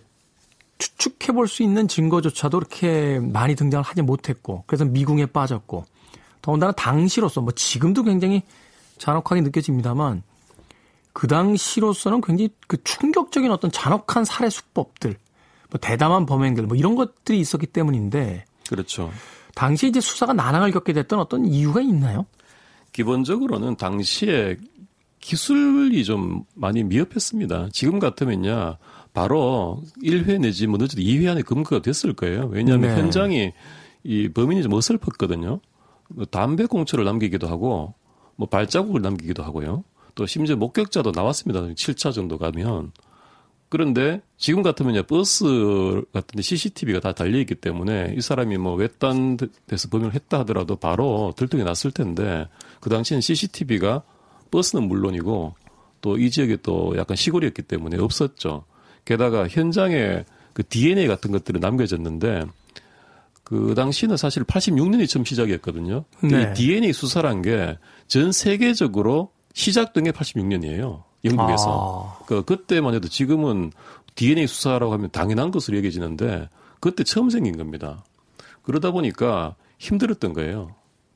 추측해 0.83 1.33
볼 1.33 1.47
수 1.47 1.62
있는 1.62 1.87
증거조차도 1.87 2.59
그렇게 2.59 3.21
많이 3.21 3.55
등장을 3.55 3.85
하지 3.85 4.03
못했고 4.03 4.64
그래서 4.66 4.85
미궁에 4.85 5.27
빠졌고 5.27 5.85
더군다나 6.40 6.73
당시로서 6.73 7.40
뭐 7.40 7.53
지금도 7.53 8.03
굉장히 8.03 8.42
잔혹하게 8.99 9.42
느껴집니다만 9.42 10.23
그 11.12 11.29
당시로서는 11.29 12.21
굉장히 12.21 12.51
그 12.66 12.83
충격적인 12.83 13.51
어떤 13.53 13.71
잔혹한 13.71 14.25
살해 14.25 14.51
수법들, 14.51 15.16
뭐 15.71 15.79
대담한 15.81 16.27
범행들 16.27 16.64
뭐 16.66 16.77
이런 16.77 16.95
것들이 16.97 17.38
있었기 17.38 17.66
때문인데 17.66 18.45
그렇죠. 18.68 19.12
당시 19.55 19.88
이제 19.88 20.01
수사가 20.01 20.33
난항을 20.33 20.73
겪게 20.73 20.92
됐던 20.95 21.21
어떤 21.21 21.45
이유가 21.45 21.81
있나요? 21.81 22.27
기본적으로는 22.92 23.77
당시에 23.77 24.57
기술이 25.21 26.03
좀 26.05 26.45
많이 26.55 26.83
미흡했습니다. 26.83 27.68
지금 27.73 27.99
같으면요. 27.99 28.79
바로 29.12 29.83
1회 30.03 30.40
내지 30.40 30.66
뭐 30.66 30.79
늦어도 30.79 31.03
2회 31.03 31.31
안에 31.31 31.42
검거가 31.42 31.83
됐을 31.83 32.14
거예요. 32.14 32.48
왜냐하면 32.51 32.94
네. 32.94 33.01
현장이 33.01 33.53
이 34.05 34.29
범인이 34.29 34.62
좀 34.62 34.72
어설펐거든요. 34.72 35.61
뭐 36.09 36.25
담배 36.27 36.66
공초를 36.66 37.05
남기기도 37.05 37.46
하고 37.48 37.94
뭐 38.37 38.48
발자국을 38.48 39.03
남기기도 39.03 39.42
하고요. 39.42 39.85
또 40.14 40.27
심지어 40.27 40.57
목격자도 40.57 41.12
나왔습니다. 41.14 41.62
7차 41.62 42.12
정도 42.12 42.38
가면. 42.38 42.92
그런데 43.68 44.20
지금 44.37 44.62
같으면 44.62 45.03
버스 45.07 46.03
같은 46.12 46.37
데 46.37 46.42
CCTV가 46.42 47.01
다 47.01 47.12
달려있기 47.12 47.55
때문에 47.55 48.14
이 48.16 48.20
사람이 48.20 48.59
뭐 48.59 48.75
외딴 48.75 49.38
데서 49.66 49.88
범행을 49.88 50.14
했다 50.14 50.40
하더라도 50.40 50.77
바로 50.77 51.33
들통이 51.37 51.64
났을 51.64 51.90
텐데 51.90 52.48
그 52.81 52.90
당시엔 52.90 53.22
CCTV가 53.22 54.03
버스는 54.51 54.87
물론이고 54.88 55.55
또 56.03 56.16
이 56.18 56.31
지역에 56.31 56.59
또 56.62 56.94
약간 56.98 57.16
시골이었기 57.16 57.62
때문에 57.62 57.96
없었죠. 57.96 58.64
게다가 59.05 59.49
현장에 59.49 60.25
그 60.53 60.62
DNA 60.67 61.07
같은 61.07 61.33
것들이 61.33 61.61
남겨졌는데 61.61 62.45
그 63.45 63.75
당시는 63.75 64.17
사실 64.17 64.45
86년이 64.45 65.09
처음 65.09 65.25
시작이었거든요. 65.25 66.05
네. 66.21 66.53
이 66.53 66.55
DNA 66.55 66.93
수사란 66.93 67.43
게 67.43 67.77
전 68.12 68.31
세계적으로 68.31 69.31
시작된 69.55 70.05
게 70.05 70.11
86년이에요. 70.11 71.03
영국에서. 71.25 72.19
아. 72.21 72.25
그 72.27 72.45
그때만 72.45 72.93
해도 72.93 73.09
지금은 73.09 73.73
DNA 74.17 74.47
수사라고 74.47 74.93
하면 74.93 75.09
당연한 75.11 75.51
것으로 75.51 75.79
여겨지는데 75.79 76.51
그때 76.79 77.05
처음 77.05 77.31
생긴 77.31 77.57
겁니다. 77.57 78.05
그러다 78.65 78.91
보니까 78.91 79.57
힘들었던 79.79 80.35
거예요. 80.35 80.75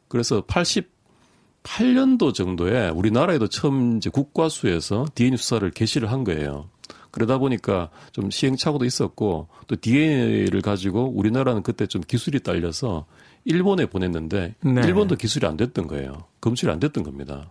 그래서 0.08 0.40
88년도 0.46 2.32
정도에 2.32 2.88
우리나라에도 2.88 3.46
처음 3.48 3.98
이제 3.98 4.08
국과수에서 4.08 5.04
DNA 5.14 5.36
수사를 5.36 5.70
개시를 5.70 6.10
한 6.10 6.24
거예요. 6.24 6.70
그러다 7.16 7.38
보니까 7.38 7.88
좀 8.12 8.30
시행착오도 8.30 8.84
있었고 8.84 9.48
또 9.66 9.76
DNA를 9.80 10.60
가지고 10.60 11.10
우리나라는 11.16 11.62
그때 11.62 11.86
좀 11.86 12.02
기술이 12.02 12.40
딸려서 12.40 13.06
일본에 13.46 13.86
보냈는데 13.86 14.54
네. 14.60 14.80
일본도 14.82 15.16
기술이 15.16 15.46
안 15.46 15.56
됐던 15.56 15.86
거예요. 15.86 16.24
검출이 16.42 16.70
안 16.70 16.78
됐던 16.78 17.04
겁니다. 17.04 17.50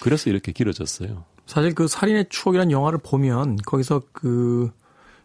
그래서 0.00 0.28
이렇게 0.28 0.50
길어졌어요. 0.50 1.22
사실 1.46 1.72
그 1.72 1.86
살인의 1.86 2.26
추억이라는 2.30 2.72
영화를 2.72 2.98
보면 3.00 3.58
거기서 3.64 4.02
그 4.10 4.72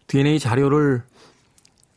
DNA 0.05 0.37
자료를 0.37 1.01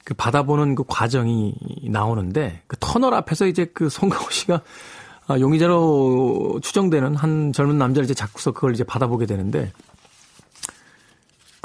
그 0.07 0.15
받아보는 0.15 0.75
그 0.75 0.85
과정이 0.89 1.55
나오는데 1.83 2.63
그 2.67 2.79
터널 2.81 3.13
앞에서 3.13 3.47
이제 3.47 3.67
그 3.67 3.91
송강호 3.91 4.31
씨가 4.31 4.63
아, 5.27 5.39
용의자로 5.39 6.61
추정되는 6.63 7.15
한 7.15 7.53
젊은 7.53 7.77
남자를 7.77 8.05
이제 8.05 8.15
잡고서 8.15 8.53
그걸 8.53 8.73
이제 8.73 8.85
받아보게 8.85 9.27
되는데 9.27 9.71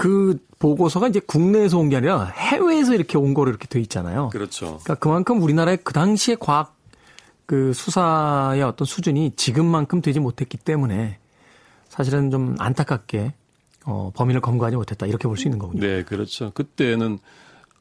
그 0.03 0.37
보고서가 0.59 1.07
이제 1.07 1.19
국내에서 1.19 1.77
온 1.77 1.89
게 1.89 1.95
아니라 1.97 2.25
해외에서 2.25 2.93
이렇게 2.93 3.17
온 3.17 3.33
거로 3.33 3.49
이렇게 3.49 3.67
돼 3.67 3.79
있잖아요. 3.81 4.29
그렇죠. 4.29 4.65
그러니까 4.83 4.95
그만큼 4.95 5.41
우리나라의 5.41 5.79
그 5.83 5.93
당시의 5.93 6.37
과학 6.39 6.75
그 7.45 7.73
수사의 7.73 8.63
어떤 8.63 8.85
수준이 8.85 9.31
지금만큼 9.35 10.01
되지 10.01 10.19
못했기 10.19 10.57
때문에 10.57 11.19
사실은 11.89 12.31
좀 12.31 12.55
안타깝게 12.59 13.33
어, 13.85 14.11
범인을 14.15 14.41
검거하지 14.41 14.77
못했다 14.77 15.05
이렇게 15.05 15.27
볼 15.27 15.37
수 15.37 15.47
있는 15.47 15.59
거군요. 15.59 15.81
네, 15.85 16.03
그렇죠. 16.03 16.51
그때는 16.53 17.19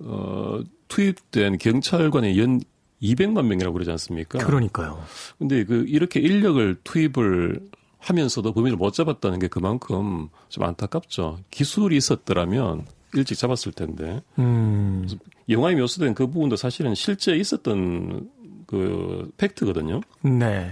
어, 0.00 0.60
투입된 0.88 1.58
경찰관의 1.58 2.38
연 2.40 2.60
200만 3.00 3.44
명이라고 3.46 3.72
그러지 3.72 3.90
않습니까? 3.92 4.38
그러니까요. 4.40 5.02
근데 5.38 5.64
그 5.64 5.84
이렇게 5.88 6.20
인력을 6.20 6.76
투입을 6.84 7.60
하면서도 8.02 8.52
범인을 8.52 8.76
못 8.76 8.92
잡았다는 8.92 9.38
게 9.38 9.48
그만큼 9.48 10.28
좀 10.48 10.64
안타깝죠. 10.64 11.38
기술이 11.50 11.96
있었더라면 11.96 12.86
일찍 13.14 13.36
잡았을 13.38 13.72
텐데. 13.72 14.22
음. 14.38 15.06
영화에 15.48 15.74
묘사된 15.74 16.14
그 16.14 16.26
부분도 16.26 16.56
사실은 16.56 16.94
실제 16.94 17.34
있었던 17.36 18.30
그 18.66 19.30
팩트거든요. 19.36 20.00
네. 20.22 20.70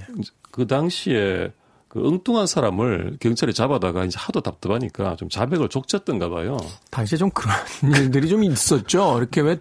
그 0.50 0.66
당시에 0.66 1.52
그 1.88 2.06
엉뚱한 2.06 2.46
사람을 2.46 3.16
경찰이 3.20 3.52
잡아다가 3.52 4.04
이제 4.04 4.16
하도 4.18 4.40
답답하니까 4.40 5.16
좀 5.16 5.28
자백을 5.28 5.68
족쳤던가 5.68 6.28
봐요. 6.28 6.56
당시에 6.90 7.18
좀 7.18 7.30
그런 7.30 7.54
일들이 7.96 8.28
좀 8.28 8.44
있었죠. 8.44 9.18
이렇게 9.18 9.40
왜 9.40 9.58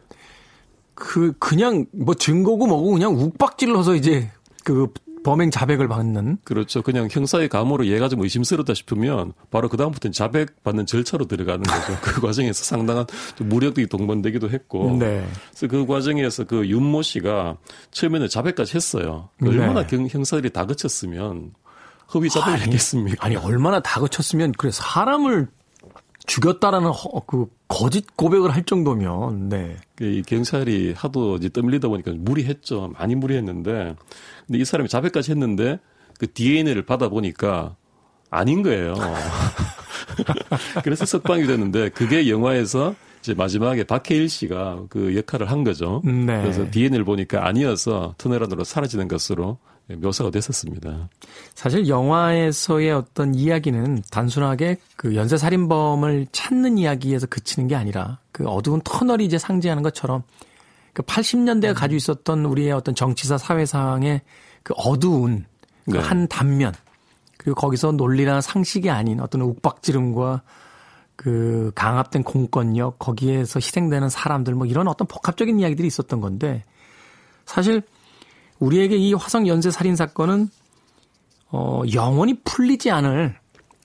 그 1.00 1.32
그냥 1.40 1.86
뭐 1.94 2.14
증거고 2.14 2.68
뭐고 2.68 2.92
그냥 2.92 3.16
욱박질러서 3.16 3.96
이제 3.96 4.30
그 4.66 4.92
범행 5.24 5.52
자백을 5.52 5.88
받는. 5.88 6.40
그렇죠. 6.44 6.82
그냥 6.82 7.08
형사의 7.10 7.50
감으로 7.50 7.88
얘가 7.88 8.10
좀 8.10 8.22
의심스럽다 8.22 8.74
싶으면 8.74 9.34
바로 9.52 9.70
그 9.70 9.78
다음부터는 9.78 10.14
자백 10.14 10.64
받는 10.64 10.86
절차로 10.86 11.26
들어가는 11.26 11.62
거죠. 11.64 11.98
그 12.02 12.22
과정에서 12.26 12.64
상당한 12.64 13.06
무력이 13.38 13.88
동반되기도 13.88 14.50
했고. 14.50 14.98
네. 14.98 15.26
그래서 15.50 15.68
그 15.68 15.86
과정에서 15.86 16.46
그 16.46 16.68
윤모 16.68 17.02
씨가 17.02 17.58
처음에는 17.92 18.30
자백까지 18.30 18.76
했어요. 18.76 19.30
네. 19.40 19.50
얼마나 19.50 19.86
경, 19.86 20.08
형사들이 20.08 20.52
다 20.52 20.66
그쳤으면 20.66 21.54
허위 22.14 22.30
자백을 22.30 22.62
했겠습니까? 22.62 23.26
아니, 23.26 23.36
얼마나 23.36 23.80
다 23.80 24.00
그쳤으면 24.00 24.52
그래 24.54 24.72
사람을 24.72 25.48
죽였다라는 26.26 26.90
허, 26.90 27.22
그 27.26 27.48
거짓 27.68 28.16
고백을 28.16 28.52
할 28.52 28.64
정도면 28.64 29.50
네. 29.50 29.78
그이 29.96 30.22
경찰이 30.24 30.94
하도 30.96 31.38
이제 31.38 31.50
떠밀리다 31.50 31.88
보니까 31.88 32.12
무리했죠. 32.16 32.94
많이 32.98 33.16
무리했는데 33.16 33.96
근데 34.50 34.60
이 34.60 34.66
사람이 34.66 34.90
자백까지 34.90 35.30
했는데 35.30 35.80
그 36.18 36.32
DNA를 36.34 36.84
받아 36.84 37.08
보니까 37.08 37.76
아닌 38.32 38.64
거예요. 38.64 38.96
그래서 40.84 41.06
석방이 41.06 41.46
됐는데 41.46 41.90
그게 41.90 42.28
영화에서 42.28 42.96
이제 43.22 43.36
마지막에 43.36 43.84
박해일 43.84 44.28
씨가 44.28 44.86
그 44.90 45.16
역할을 45.16 45.52
한 45.52 45.64
거죠. 45.64 46.02
네. 46.04 46.42
그래서 46.42 46.66
DNA를 46.72 47.06
보니까 47.06 47.46
아니어서 47.46 48.16
터널 48.18 48.44
안으로 48.44 48.64
사라지는 48.64 49.08
것으로 49.08 49.60
묘사가 49.88 50.32
됐었습니다. 50.32 51.10
사실 51.54 51.88
영화에서의 51.88 52.92
어떤 52.92 53.36
이야기는 53.36 54.02
단순하게 54.10 54.78
그 54.96 55.16
연쇄 55.16 55.38
살인범을 55.38 56.28
찾는 56.32 56.80
이야기에서 56.80 57.28
그치는 57.28 57.68
게 57.68 57.76
아니라 57.76 58.18
그 58.32 58.48
어두운 58.48 58.82
터널이 58.84 59.26
이제 59.26 59.38
상징하는 59.38 59.84
것처럼 59.84 60.24
그 60.94 61.04
80년대가 61.04 61.70
음. 61.70 61.74
가지고 61.74 61.98
있었던 61.98 62.46
우리의 62.46 62.72
어떤 62.72 62.96
정치사 62.96 63.38
사회상의 63.38 64.22
그 64.64 64.74
어두운 64.78 65.46
그한 65.92 66.22
네. 66.22 66.28
단면 66.28 66.74
그리고 67.38 67.56
거기서 67.56 67.94
논리나 67.94 68.42
상식이 68.42 68.90
아닌 68.90 69.20
어떤 69.20 69.42
욱박지름과 69.42 70.42
그 71.16 71.72
강압된 71.76 72.24
공권력 72.24 73.00
거기에서 73.00 73.60
희생되는 73.60 74.10
사람들 74.10 74.56
뭐 74.56 74.66
이런 74.66 74.88
어떤 74.88 75.08
복합적인 75.08 75.60
이야기들이 75.60 75.88
있었던 75.88 76.22
건데 76.22 76.64
사실 77.46 77.82
우리에게 78.60 78.96
이 78.98 79.14
화성 79.14 79.48
연쇄 79.48 79.72
살인 79.72 79.96
사건은 79.96 80.50
어 81.52 81.82
영원히 81.94 82.40
풀리지 82.44 82.92
않을 82.92 83.38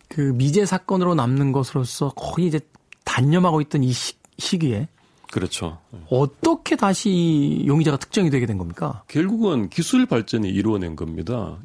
그 0.08 0.20
미제 0.20 0.66
사건으로 0.66 1.14
남는 1.14 1.52
것으로서 1.52 2.10
거의 2.10 2.48
이제 2.48 2.60
단념하고 3.04 3.60
있던 3.62 3.82
이 3.82 3.92
시, 3.92 4.14
시기에 4.38 4.88
그렇죠. 5.34 5.78
어떻게 6.10 6.76
다시 6.76 7.64
용의자가 7.66 7.96
특정이 7.96 8.30
되게 8.30 8.46
된 8.46 8.56
겁니까? 8.56 9.02
결국은 9.08 9.68
기술 9.68 10.06
발전이 10.06 10.48
이루어낸 10.48 10.94
겁니다. 10.94 11.58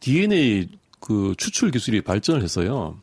DNA 0.00 0.68
그 1.00 1.34
추출 1.38 1.70
기술이 1.70 2.02
발전을 2.02 2.42
해서요. 2.42 2.98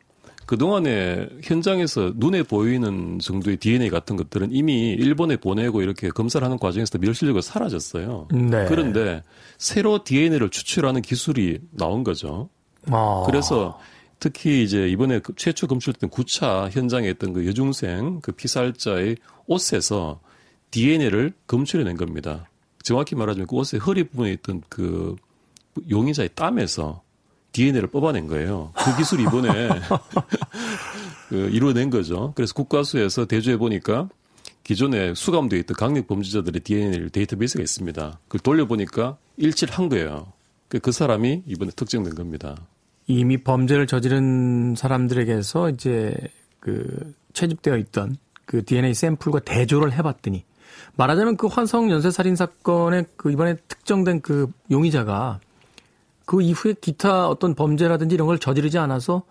그동안에 0.46 1.26
현장에서 1.42 2.12
눈에 2.14 2.44
보이는 2.44 3.18
정도의 3.18 3.56
DNA 3.56 3.90
같은 3.90 4.14
것들은 4.14 4.50
이미 4.52 4.90
일본에 4.90 5.36
보내고 5.36 5.82
이렇게 5.82 6.10
검사를 6.10 6.44
하는 6.44 6.60
과정에서 6.60 6.98
멸실력을 6.98 7.42
사라졌어요. 7.42 8.28
네. 8.30 8.66
그런데 8.68 9.24
새로 9.58 10.04
DNA를 10.04 10.50
추출하는 10.50 11.02
기술이 11.02 11.58
나온 11.72 12.04
거죠. 12.04 12.50
아. 12.88 13.24
그래서 13.26 13.80
특히 14.24 14.62
이제 14.62 14.88
이번에 14.88 15.18
그 15.18 15.34
최초 15.36 15.66
검출된 15.66 16.08
9차 16.08 16.70
현장에 16.70 17.10
있던 17.10 17.34
그 17.34 17.46
여중생 17.46 18.20
그 18.22 18.32
피살자의 18.32 19.18
옷에서 19.46 20.18
DNA를 20.70 21.34
검출해낸 21.46 21.98
겁니다. 21.98 22.48
정확히 22.82 23.16
말하자면 23.16 23.46
그 23.46 23.56
옷의 23.56 23.80
허리 23.80 24.04
부분에 24.04 24.32
있던 24.32 24.62
그 24.70 25.14
용의자의 25.90 26.30
땀에서 26.34 27.02
DNA를 27.52 27.88
뽑아낸 27.88 28.26
거예요. 28.26 28.72
그 28.74 28.96
기술이 28.96 29.24
이번에 29.24 29.68
그 31.28 31.50
이루어낸 31.52 31.90
거죠. 31.90 32.32
그래서 32.34 32.54
국가수에서 32.54 33.26
대조해 33.26 33.58
보니까 33.58 34.08
기존에 34.62 35.14
수감되어 35.14 35.58
있던 35.58 35.76
강력 35.76 36.06
범죄자들의 36.06 36.62
DNA 36.62 37.10
데이터베이스가 37.10 37.62
있습니다. 37.62 38.20
그걸 38.28 38.40
돌려보니까 38.40 39.18
일치를 39.36 39.74
한 39.74 39.90
거예요. 39.90 40.32
그, 40.68 40.78
그 40.78 40.92
사람이 40.92 41.42
이번에 41.46 41.72
특정된 41.76 42.14
겁니다. 42.14 42.56
이미 43.06 43.42
범죄를 43.42 43.86
저지른 43.86 44.74
사람들에게서 44.76 45.70
이제 45.70 46.16
그 46.60 47.14
채집되어 47.32 47.76
있던 47.76 48.16
그 48.46 48.64
DNA 48.64 48.94
샘플과 48.94 49.40
대조를 49.40 49.92
해봤더니 49.92 50.44
말하자면 50.96 51.36
그 51.36 51.46
환성 51.46 51.90
연쇄 51.90 52.10
살인 52.10 52.36
사건의 52.36 53.06
그 53.16 53.30
이번에 53.30 53.56
특정된 53.68 54.20
그 54.20 54.50
용의자가 54.70 55.40
그 56.24 56.40
이후에 56.40 56.74
기타 56.80 57.28
어떤 57.28 57.54
범죄라든지 57.54 58.14
이런 58.14 58.26
걸 58.26 58.38
저지르지 58.38 58.78
않아서 58.78 59.24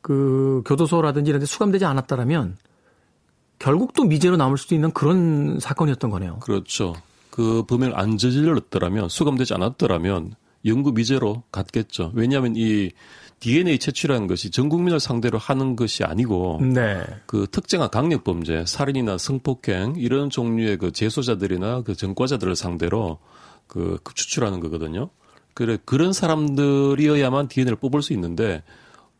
그 0.00 0.62
교도소라든지 0.66 1.30
이런 1.30 1.40
데 1.40 1.46
수감되지 1.46 1.84
않았다라면 1.86 2.56
결국 3.58 3.94
또 3.94 4.04
미제로 4.04 4.36
남을 4.36 4.58
수도 4.58 4.74
있는 4.74 4.90
그런 4.90 5.58
사건이었던 5.60 6.10
거네요. 6.10 6.40
그렇죠. 6.40 6.94
그 7.30 7.64
범행을 7.66 7.98
안 7.98 8.18
저질렀더라면 8.18 9.08
수감되지 9.08 9.54
않았더라면 9.54 10.34
영구 10.64 10.92
미제로 10.92 11.42
갔겠죠. 11.52 12.12
왜냐하면 12.14 12.54
이 12.56 12.90
DNA 13.40 13.78
채취라는 13.78 14.26
것이 14.26 14.50
전 14.50 14.68
국민을 14.68 15.00
상대로 15.00 15.38
하는 15.38 15.76
것이 15.76 16.04
아니고 16.04 16.60
네. 16.62 17.02
그 17.26 17.46
특정한 17.50 17.90
강력 17.90 18.24
범죄, 18.24 18.64
살인이나 18.66 19.18
성폭행 19.18 19.94
이런 19.96 20.30
종류의 20.30 20.78
그 20.78 20.92
재소자들이나 20.92 21.82
그 21.82 21.94
전과자들을 21.94 22.56
상대로 22.56 23.18
그, 23.66 23.98
그 24.02 24.14
추출하는 24.14 24.60
거거든요. 24.60 25.10
그래 25.52 25.78
그런 25.84 26.12
사람들이어야만 26.12 27.48
DNA를 27.48 27.76
뽑을 27.76 28.02
수 28.02 28.12
있는데 28.14 28.62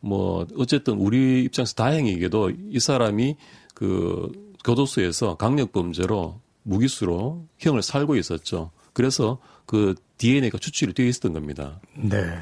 뭐 0.01 0.47
어쨌든 0.57 0.95
우리 0.95 1.45
입장에서 1.45 1.75
다행이게도 1.75 2.53
이 2.71 2.81
사람이 2.81 3.37
그 3.75 4.33
교도소에서 4.65 5.37
강력 5.37 5.73
범죄로 5.73 6.41
무기수로 6.63 7.47
형을 7.59 7.83
살고 7.83 8.17
있었죠. 8.17 8.71
그래서 8.93 9.39
그 9.67 9.95
DNA가 10.19 10.59
추출이 10.59 10.93
되어 10.95 11.07
있었던 11.07 11.33
겁니다. 11.33 11.81
네. 11.95 12.39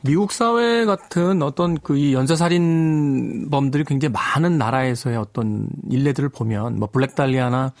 미국 0.00 0.32
사회 0.32 0.84
같은 0.84 1.42
어떤 1.42 1.78
그 1.78 1.96
이 1.96 2.14
연쇄살인범들이 2.14 3.84
굉장히 3.84 4.12
많은 4.12 4.58
나라에서의 4.58 5.16
어떤 5.16 5.68
일례들을 5.88 6.28
보면 6.30 6.78
뭐 6.78 6.88
블랙달리아나 6.90 7.72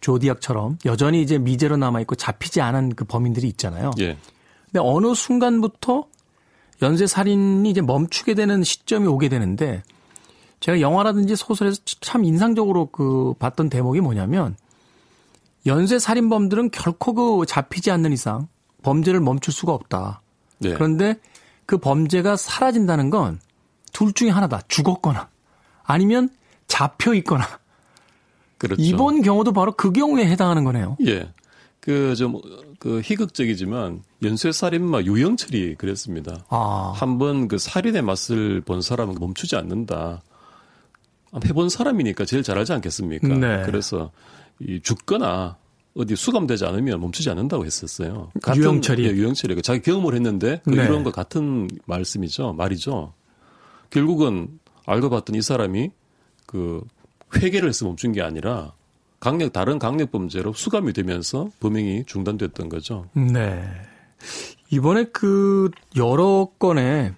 조디악처럼 0.00 0.78
여전히 0.84 1.22
이제 1.22 1.38
미제로 1.38 1.76
남아있고 1.76 2.14
잡히지 2.16 2.60
않은 2.60 2.94
그 2.94 3.04
범인들이 3.04 3.46
있잖아요. 3.48 3.90
예. 4.00 4.16
근데 4.66 4.80
어느 4.80 5.14
순간부터 5.14 6.06
연쇄살인이 6.82 7.68
이제 7.68 7.80
멈추게 7.80 8.34
되는 8.34 8.62
시점이 8.62 9.06
오게 9.06 9.28
되는데 9.28 9.82
제가 10.60 10.80
영화라든지 10.80 11.36
소설에서 11.36 11.80
참 12.00 12.24
인상적으로 12.24 12.86
그 12.86 13.34
봤던 13.38 13.68
대목이 13.70 14.00
뭐냐면 14.00 14.56
연쇄 15.66 15.98
살인범들은 15.98 16.70
결코 16.70 17.14
그 17.14 17.46
잡히지 17.46 17.90
않는 17.90 18.12
이상 18.12 18.48
범죄를 18.82 19.20
멈출 19.20 19.52
수가 19.52 19.72
없다. 19.72 20.22
네. 20.58 20.74
그런데 20.74 21.16
그 21.66 21.78
범죄가 21.78 22.36
사라진다는 22.36 23.10
건 23.10 23.40
둘 23.92 24.12
중에 24.12 24.30
하나다. 24.30 24.60
죽었거나 24.68 25.28
아니면 25.82 26.30
잡혀 26.66 27.14
있거나. 27.14 27.44
그렇죠. 28.56 28.80
이번 28.80 29.22
경우도 29.22 29.52
바로 29.52 29.72
그 29.72 29.92
경우에 29.92 30.24
해당하는 30.26 30.64
거네요. 30.64 30.96
예. 31.06 31.32
그, 31.80 32.14
좀, 32.16 32.40
그 32.78 33.00
희극적이지만 33.00 34.02
연쇄 34.22 34.52
살인마 34.52 35.02
유영철이 35.02 35.76
그랬습니다. 35.76 36.44
아. 36.48 36.92
한번 36.94 37.48
그 37.48 37.58
살인의 37.58 38.02
맛을 38.02 38.60
본 38.60 38.82
사람은 38.82 39.16
멈추지 39.18 39.56
않는다. 39.56 40.22
해본 41.44 41.68
사람이니까 41.68 42.24
제일 42.24 42.42
잘 42.42 42.58
알지 42.58 42.72
않겠습니까? 42.74 43.28
네. 43.28 43.62
그래서 43.64 44.10
이 44.60 44.80
죽거나 44.80 45.56
어디 45.98 46.14
수감되지 46.14 46.64
않으면 46.64 47.00
멈추지 47.00 47.28
않는다고 47.28 47.66
했었어요. 47.66 48.30
같은, 48.40 48.62
유영철이. 48.62 49.04
예, 49.04 49.10
유영철이. 49.10 49.60
자기 49.62 49.80
경험을 49.82 50.14
했는데 50.14 50.60
그 50.64 50.70
네. 50.70 50.84
이런 50.84 51.02
거 51.02 51.10
같은 51.10 51.68
말씀이죠. 51.86 52.52
말이죠. 52.52 53.12
결국은 53.90 54.60
알고 54.86 55.10
봤더니 55.10 55.38
이 55.38 55.42
사람이 55.42 55.90
그 56.46 56.82
회개를 57.36 57.68
해서 57.68 57.84
멈춘 57.84 58.12
게 58.12 58.22
아니라 58.22 58.72
강력, 59.18 59.52
다른 59.52 59.80
강력 59.80 60.12
범죄로 60.12 60.52
수감이 60.52 60.92
되면서 60.92 61.50
범행이 61.58 62.04
중단됐던 62.06 62.68
거죠. 62.68 63.06
네. 63.14 63.68
이번에 64.70 65.04
그 65.12 65.70
여러 65.96 66.48
건의 66.60 67.12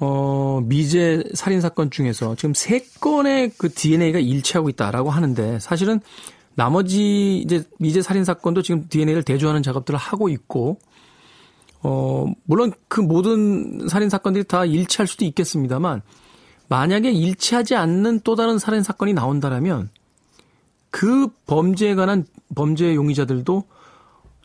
어, 0.00 0.60
미제 0.64 1.22
살인 1.34 1.60
사건 1.60 1.90
중에서 1.92 2.34
지금 2.34 2.52
세 2.52 2.84
건의 3.00 3.52
그 3.56 3.72
DNA가 3.72 4.18
일치하고 4.18 4.68
있다라고 4.70 5.10
하는데 5.10 5.60
사실은 5.60 6.00
나머지 6.54 7.38
이제 7.38 7.64
미제 7.78 8.02
살인 8.02 8.24
사건도 8.24 8.62
지금 8.62 8.86
DNA를 8.88 9.22
대조하는 9.22 9.62
작업들을 9.62 9.98
하고 9.98 10.28
있고 10.28 10.78
어, 11.82 12.26
물론 12.44 12.72
그 12.88 13.00
모든 13.00 13.88
살인 13.88 14.08
사건들이 14.08 14.44
다 14.44 14.64
일치할 14.64 15.06
수도 15.06 15.24
있겠습니다만 15.24 16.02
만약에 16.68 17.10
일치하지 17.10 17.74
않는 17.74 18.20
또 18.24 18.34
다른 18.34 18.58
살인 18.58 18.82
사건이 18.82 19.12
나온다라면 19.12 19.90
그 20.90 21.28
범죄에 21.46 21.94
관한 21.94 22.24
범죄 22.54 22.94
용의자들도 22.94 23.64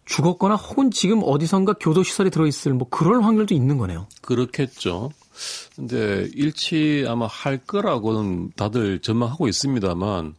죽었거나 0.05 0.55
혹은 0.55 0.89
지금 0.89 1.21
어디선가 1.23 1.73
교도 1.79 2.03
시설에 2.03 2.31
들어 2.31 2.47
있을 2.47 2.73
뭐 2.73 2.87
그럴 2.89 3.23
확률도 3.23 3.53
있는 3.53 3.77
거네요. 3.77 4.07
그렇겠죠. 4.21 5.11
근데 5.75 6.27
일치 6.33 7.05
아마 7.07 7.27
할 7.27 7.59
거라고는 7.59 8.51
다들 8.55 8.99
전망하고 8.99 9.47
있습니다만 9.47 10.33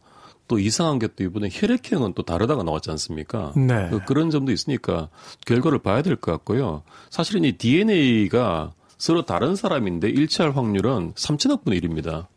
또 0.51 0.59
이상한 0.59 0.99
게 0.99 1.07
또 1.15 1.23
이번에 1.23 1.47
혈액형은 1.49 2.11
또 2.13 2.23
다르다가 2.23 2.61
나왔지 2.63 2.91
않습니까? 2.91 3.53
네. 3.55 3.87
그 3.89 3.99
그런 4.05 4.29
점도 4.29 4.51
있으니까 4.51 5.07
결과를 5.45 5.79
봐야 5.79 6.01
될 6.01 6.17
것 6.17 6.33
같고요. 6.33 6.83
사실은 7.09 7.45
이 7.45 7.53
DNA가 7.57 8.73
서로 8.97 9.23
다른 9.25 9.55
사람인데 9.55 10.09
일치할 10.09 10.55
확률은 10.57 11.13
3천억 11.13 11.63
분의 11.63 11.79
1입니다. 11.79 12.27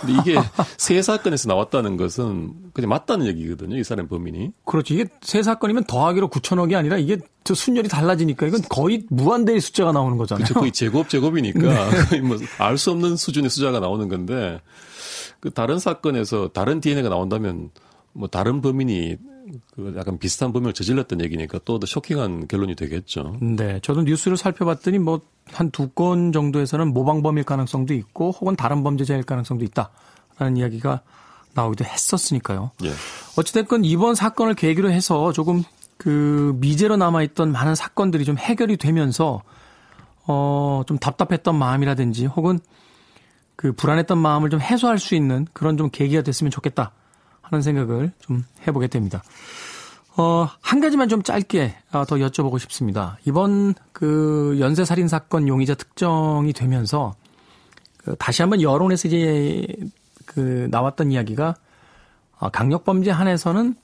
근데 0.00 0.14
이게 0.20 0.34
세 0.78 1.00
사건에서 1.02 1.48
나왔다는 1.48 1.96
것은 1.98 2.54
그냥 2.72 2.88
맞다는 2.88 3.26
얘기거든요. 3.26 3.76
이 3.78 3.84
사람 3.84 4.08
범인이. 4.08 4.52
그렇지. 4.64 4.94
이게 4.94 5.04
세 5.20 5.42
사건이면 5.42 5.84
더하기로 5.84 6.28
9천억이 6.30 6.74
아니라 6.76 6.96
이게 6.96 7.18
저 7.44 7.54
순열이 7.54 7.88
달라지니까 7.88 8.46
이건 8.46 8.62
거의 8.70 9.04
무한대의 9.10 9.60
숫자가 9.60 9.92
나오는 9.92 10.16
거잖아요. 10.16 10.44
그렇죠. 10.44 10.60
거의 10.60 10.72
제곱 10.72 11.08
제곱이니까 11.10 11.60
네. 12.10 12.20
뭐알 12.20 12.78
수 12.78 12.90
없는 12.90 13.16
수준의 13.16 13.50
숫자가 13.50 13.80
나오는 13.80 14.08
건데 14.08 14.60
그 15.40 15.50
다른 15.50 15.78
사건에서 15.78 16.48
다른 16.48 16.80
DNA가 16.80 17.08
나온다면 17.08 17.70
뭐 18.12 18.28
다른 18.28 18.60
범인이 18.60 19.16
그 19.74 19.94
약간 19.96 20.18
비슷한 20.18 20.52
범행을 20.52 20.74
저질렀던 20.74 21.20
얘기니까 21.22 21.58
또 21.64 21.78
더 21.78 21.86
쇼킹한 21.86 22.46
결론이 22.46 22.74
되겠죠. 22.76 23.36
네. 23.40 23.80
저도 23.82 24.02
뉴스를 24.02 24.36
살펴봤더니 24.36 24.98
뭐 24.98 25.20
한 25.52 25.70
두 25.72 25.88
건 25.94 26.30
정도에서는 26.30 26.92
모방범일 26.94 27.42
가능성도 27.42 27.92
있고 27.94 28.30
혹은 28.30 28.54
다른 28.54 28.84
범죄자일 28.84 29.24
가능성도 29.24 29.64
있다라는 29.64 30.56
이야기가 30.58 31.00
나오기도 31.54 31.84
했었으니까요. 31.84 32.70
예. 32.84 32.92
어찌됐건 33.36 33.84
이번 33.84 34.14
사건을 34.14 34.54
계기로 34.54 34.92
해서 34.92 35.32
조금 35.32 35.64
그 35.96 36.54
미제로 36.60 36.96
남아있던 36.96 37.50
많은 37.50 37.74
사건들이 37.74 38.24
좀 38.24 38.38
해결이 38.38 38.76
되면서 38.76 39.42
어, 40.28 40.82
좀 40.86 40.98
답답했던 40.98 41.56
마음이라든지 41.56 42.26
혹은 42.26 42.60
그 43.60 43.72
불안했던 43.72 44.16
마음을 44.16 44.48
좀 44.48 44.58
해소할 44.58 44.98
수 44.98 45.14
있는 45.14 45.46
그런 45.52 45.76
좀 45.76 45.90
계기가 45.90 46.22
됐으면 46.22 46.50
좋겠다 46.50 46.92
하는 47.42 47.60
생각을 47.60 48.10
좀 48.18 48.42
해보게 48.66 48.86
됩니다. 48.86 49.22
어, 50.16 50.48
한 50.62 50.80
가지만 50.80 51.10
좀 51.10 51.22
짧게 51.22 51.76
어, 51.92 52.06
더 52.06 52.16
여쭤보고 52.16 52.58
싶습니다. 52.58 53.18
이번 53.26 53.74
그 53.92 54.56
연쇄살인 54.60 55.08
사건 55.08 55.46
용의자 55.46 55.74
특정이 55.74 56.54
되면서 56.54 57.14
그 57.98 58.16
다시 58.16 58.40
한번 58.40 58.62
여론에서 58.62 59.08
이제 59.08 59.66
그 60.24 60.66
나왔던 60.70 61.12
이야기가 61.12 61.54
어, 62.38 62.48
강력범죄 62.48 63.10
한에서는 63.10 63.74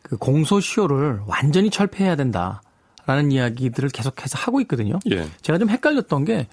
그 0.00 0.16
공소시효를 0.16 1.20
완전히 1.26 1.68
철폐해야 1.68 2.16
된다라는 2.16 3.30
이야기들을 3.30 3.90
계속해서 3.90 4.38
하고 4.38 4.62
있거든요. 4.62 5.00
예. 5.10 5.28
제가 5.42 5.58
좀 5.58 5.68
헷갈렸던 5.68 6.24
게 6.24 6.48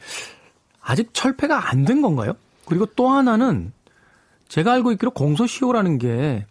아직 0.84 1.14
철폐가 1.14 1.70
안 1.72 1.86
된 1.86 2.02
건가요? 2.02 2.36
그리고 2.66 2.86
또 2.96 3.10
하나는 3.10 3.72
제가 4.48 4.74
알고 4.74 4.92
있기로 4.94 5.12
공소시효라는 5.12 5.98
게 5.98 6.46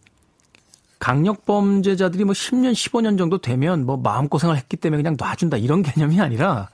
강력 0.99 1.45
범죄자들이 1.47 2.25
뭐 2.25 2.33
10년, 2.33 2.73
15년 2.73 3.19
정도 3.19 3.39
되면 3.39 3.85
뭐 3.87 3.97
마음고생을 3.97 4.57
했기 4.57 4.77
때문에 4.77 5.03
그냥 5.03 5.17
놔준다 5.19 5.57
이런 5.57 5.83
개념이 5.83 6.21
아니라 6.21 6.69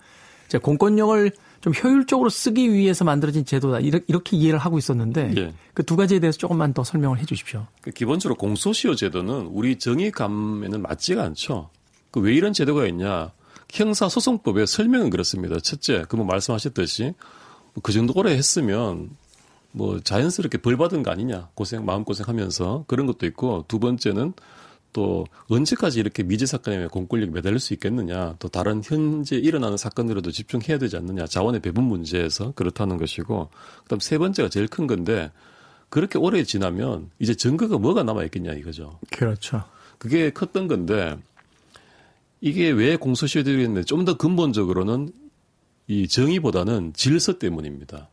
공권력을 0.62 1.30
좀 1.60 1.72
효율적으로 1.72 2.28
쓰기 2.30 2.72
위해서 2.72 3.04
만들어진 3.04 3.44
제도다 3.44 3.80
이렇게 3.80 4.36
이해를 4.36 4.58
하고 4.58 4.78
있었는데 4.78 5.32
예. 5.36 5.54
그두 5.74 5.96
가지에 5.96 6.20
대해서 6.20 6.38
조금만 6.38 6.72
더 6.72 6.84
설명을 6.84 7.18
해 7.18 7.24
주십시오. 7.24 7.66
그 7.80 7.90
기본적으로 7.90 8.36
공소시효 8.36 8.94
제도는 8.94 9.46
우리 9.50 9.76
정의감에는 9.78 10.80
맞지가 10.82 11.22
않죠. 11.24 11.70
그 12.10 12.20
왜 12.20 12.34
이런 12.34 12.52
제도가 12.52 12.86
있냐? 12.86 13.32
형사소송법의 13.72 14.66
설명은 14.66 15.10
그렇습니다. 15.10 15.58
첫째, 15.60 16.04
그뭐 16.08 16.24
말씀하셨듯이 16.24 17.14
그 17.82 17.92
정도 17.92 18.12
오래 18.16 18.32
했으면 18.32 19.10
뭐 19.72 20.00
자연스럽게 20.00 20.58
벌 20.58 20.76
받은 20.76 21.02
거 21.02 21.10
아니냐 21.10 21.48
고생 21.54 21.84
마음 21.84 22.04
고생하면서 22.04 22.84
그런 22.86 23.06
것도 23.06 23.26
있고 23.26 23.64
두 23.68 23.78
번째는 23.78 24.32
또 24.92 25.26
언제까지 25.48 26.00
이렇게 26.00 26.22
미제 26.22 26.46
사건에 26.46 26.86
공권력이 26.86 27.30
매달릴 27.32 27.60
수 27.60 27.74
있겠느냐 27.74 28.36
또 28.38 28.48
다른 28.48 28.80
현재 28.82 29.36
일어나는 29.36 29.76
사건들에도 29.76 30.30
집중해야 30.30 30.78
되지 30.78 30.96
않느냐 30.96 31.26
자원의 31.26 31.60
배분 31.60 31.84
문제에서 31.84 32.52
그렇다는 32.52 32.96
것이고 32.96 33.50
그다음 33.82 34.00
세 34.00 34.18
번째가 34.18 34.48
제일 34.48 34.66
큰 34.66 34.86
건데 34.86 35.30
그렇게 35.90 36.18
오래 36.18 36.42
지나면 36.42 37.10
이제 37.18 37.34
증거가 37.34 37.78
뭐가 37.78 38.02
남아 38.02 38.24
있겠냐 38.24 38.52
이거죠. 38.54 38.98
그렇죠. 39.10 39.62
그게 39.98 40.30
컸던 40.30 40.68
건데 40.68 41.16
이게 42.40 42.70
왜 42.70 42.96
공소시효들이 42.96 43.62
있는데 43.64 43.84
좀 43.84 44.04
더 44.04 44.16
근본적으로는 44.16 45.12
이 45.88 46.06
정의보다는 46.06 46.92
질서 46.92 47.38
때문입니다. 47.38 48.08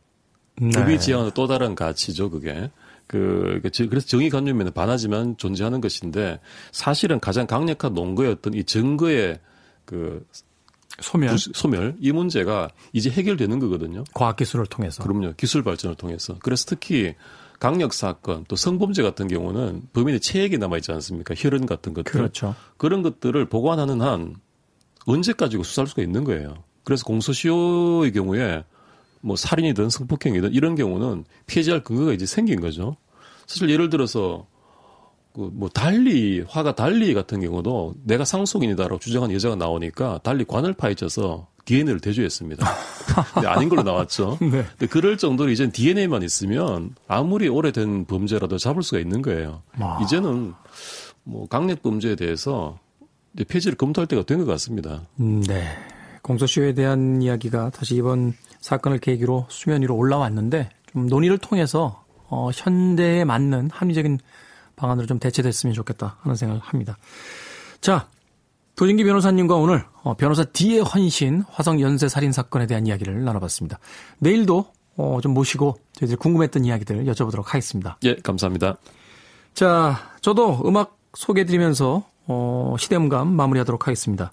네. 0.60 0.70
법이 0.70 0.98
지향하는 0.98 1.32
또 1.34 1.46
다른 1.46 1.74
가치죠, 1.74 2.30
그게. 2.30 2.70
그, 3.06 3.60
그 3.62 3.88
그래서 3.88 4.06
정의 4.06 4.30
관념에는 4.30 4.72
반하지만 4.72 5.36
존재하는 5.36 5.80
것인데 5.80 6.40
사실은 6.72 7.20
가장 7.20 7.46
강력한 7.46 7.94
논거였던 7.94 8.54
이 8.54 8.64
증거의 8.64 9.38
그 9.84 10.26
소멸. 11.00 11.30
부, 11.30 11.36
소멸 11.36 11.96
이 12.00 12.10
문제가 12.10 12.70
이제 12.92 13.10
해결되는 13.10 13.58
거거든요. 13.60 14.02
과학기술을 14.14 14.66
통해서. 14.66 15.02
그럼요. 15.02 15.34
기술 15.36 15.62
발전을 15.62 15.94
통해서. 15.94 16.36
그래서 16.40 16.64
특히 16.66 17.14
강력 17.60 17.92
사건 17.92 18.44
또 18.48 18.56
성범죄 18.56 19.02
같은 19.02 19.28
경우는 19.28 19.82
범인의 19.92 20.20
체액이 20.20 20.58
남아 20.58 20.78
있지 20.78 20.92
않습니까? 20.92 21.34
혈흔 21.36 21.66
같은 21.66 21.94
것들. 21.94 22.12
그렇죠. 22.12 22.54
그런 22.76 23.02
것들을 23.02 23.48
보관하는 23.48 24.00
한 24.00 24.36
언제까지 25.06 25.58
수사할 25.62 25.86
수가 25.86 26.02
있는 26.02 26.24
거예요. 26.24 26.64
그래서 26.86 27.04
공소시효의 27.04 28.12
경우에 28.12 28.64
뭐 29.20 29.34
살인이든 29.36 29.90
성폭행이든 29.90 30.52
이런 30.54 30.76
경우는 30.76 31.24
피해자할 31.46 31.82
근거가 31.82 32.12
이제 32.12 32.24
생긴 32.26 32.60
거죠. 32.60 32.96
사실 33.46 33.68
예를 33.68 33.90
들어서 33.90 34.46
그 35.34 35.50
뭐 35.52 35.68
달리 35.68 36.40
화가 36.48 36.74
달리 36.76 37.12
같은 37.12 37.40
경우도 37.42 37.96
내가 38.04 38.24
상속인이다라고 38.24 38.98
주장한 38.98 39.32
여자가 39.32 39.54
나오니까 39.56 40.20
달리 40.22 40.44
관을 40.44 40.72
파헤쳐서 40.74 41.48
DNA를 41.66 42.00
대조했습니다. 42.00 42.64
아닌 43.44 43.68
걸로 43.68 43.82
나왔죠. 43.82 44.38
네. 44.40 44.48
근데 44.78 44.86
그럴 44.86 45.18
정도로 45.18 45.50
이젠 45.50 45.72
DNA만 45.72 46.22
있으면 46.22 46.94
아무리 47.08 47.48
오래된 47.48 48.04
범죄라도 48.06 48.56
잡을 48.58 48.82
수가 48.84 48.98
있는 49.00 49.20
거예요. 49.20 49.62
와. 49.78 49.98
이제는 50.02 50.54
뭐 51.24 51.46
강력 51.48 51.82
범죄에 51.82 52.14
대해서 52.14 52.78
이제 53.34 53.44
폐지를 53.44 53.76
검토할 53.76 54.06
때가 54.06 54.22
된 54.22 54.38
것 54.38 54.46
같습니다. 54.46 55.02
음, 55.20 55.42
네. 55.42 55.66
공소시효에 56.26 56.74
대한 56.74 57.22
이야기가 57.22 57.70
다시 57.70 57.94
이번 57.94 58.34
사건을 58.60 58.98
계기로 58.98 59.46
수면 59.48 59.82
위로 59.82 59.94
올라왔는데 59.94 60.70
좀 60.92 61.06
논의를 61.06 61.38
통해서 61.38 62.04
어, 62.28 62.50
현대에 62.52 63.24
맞는 63.24 63.70
합리적인 63.72 64.18
방안으로 64.74 65.06
좀 65.06 65.20
대체됐으면 65.20 65.72
좋겠다 65.72 66.18
하는 66.20 66.34
생각을 66.34 66.60
합니다. 66.60 66.98
자, 67.80 68.08
도진기 68.74 69.04
변호사님과 69.04 69.54
오늘 69.54 69.84
어, 70.02 70.14
변호사 70.14 70.42
D의 70.42 70.80
헌신 70.80 71.44
화성 71.48 71.80
연쇄 71.80 72.08
살인 72.08 72.32
사건에 72.32 72.66
대한 72.66 72.88
이야기를 72.88 73.24
나눠봤습니다. 73.24 73.78
내일도 74.18 74.66
어, 74.96 75.20
좀 75.22 75.32
모시고 75.32 75.76
저희들 75.92 76.16
궁금했던 76.16 76.64
이야기들 76.64 77.04
여쭤보도록 77.04 77.46
하겠습니다. 77.46 77.98
예, 78.02 78.16
감사합니다. 78.16 78.76
자, 79.54 80.10
저도 80.20 80.62
음악 80.66 80.98
소개해드리면서 81.14 82.04
어, 82.26 82.74
시대음감 82.78 83.28
마무리하도록 83.28 83.86
하겠습니다. 83.86 84.32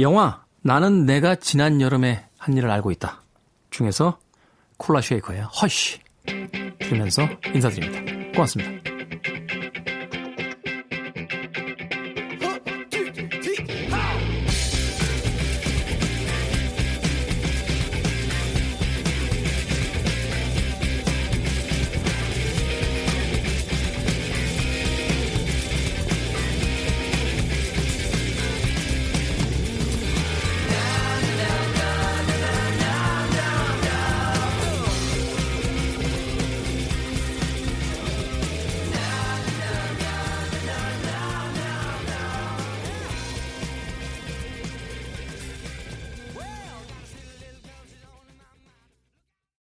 영화 0.00 0.41
나는 0.62 1.06
내가 1.06 1.34
지난 1.34 1.80
여름에 1.80 2.24
한 2.38 2.56
일을 2.56 2.70
알고 2.70 2.90
있다 2.92 3.22
중에서 3.70 4.18
콜라 4.76 5.00
쉐이커의 5.00 5.42
허쉬 5.42 6.00
들으면서 6.78 7.28
인사드립니다. 7.54 8.32
고맙습니다. 8.32 8.81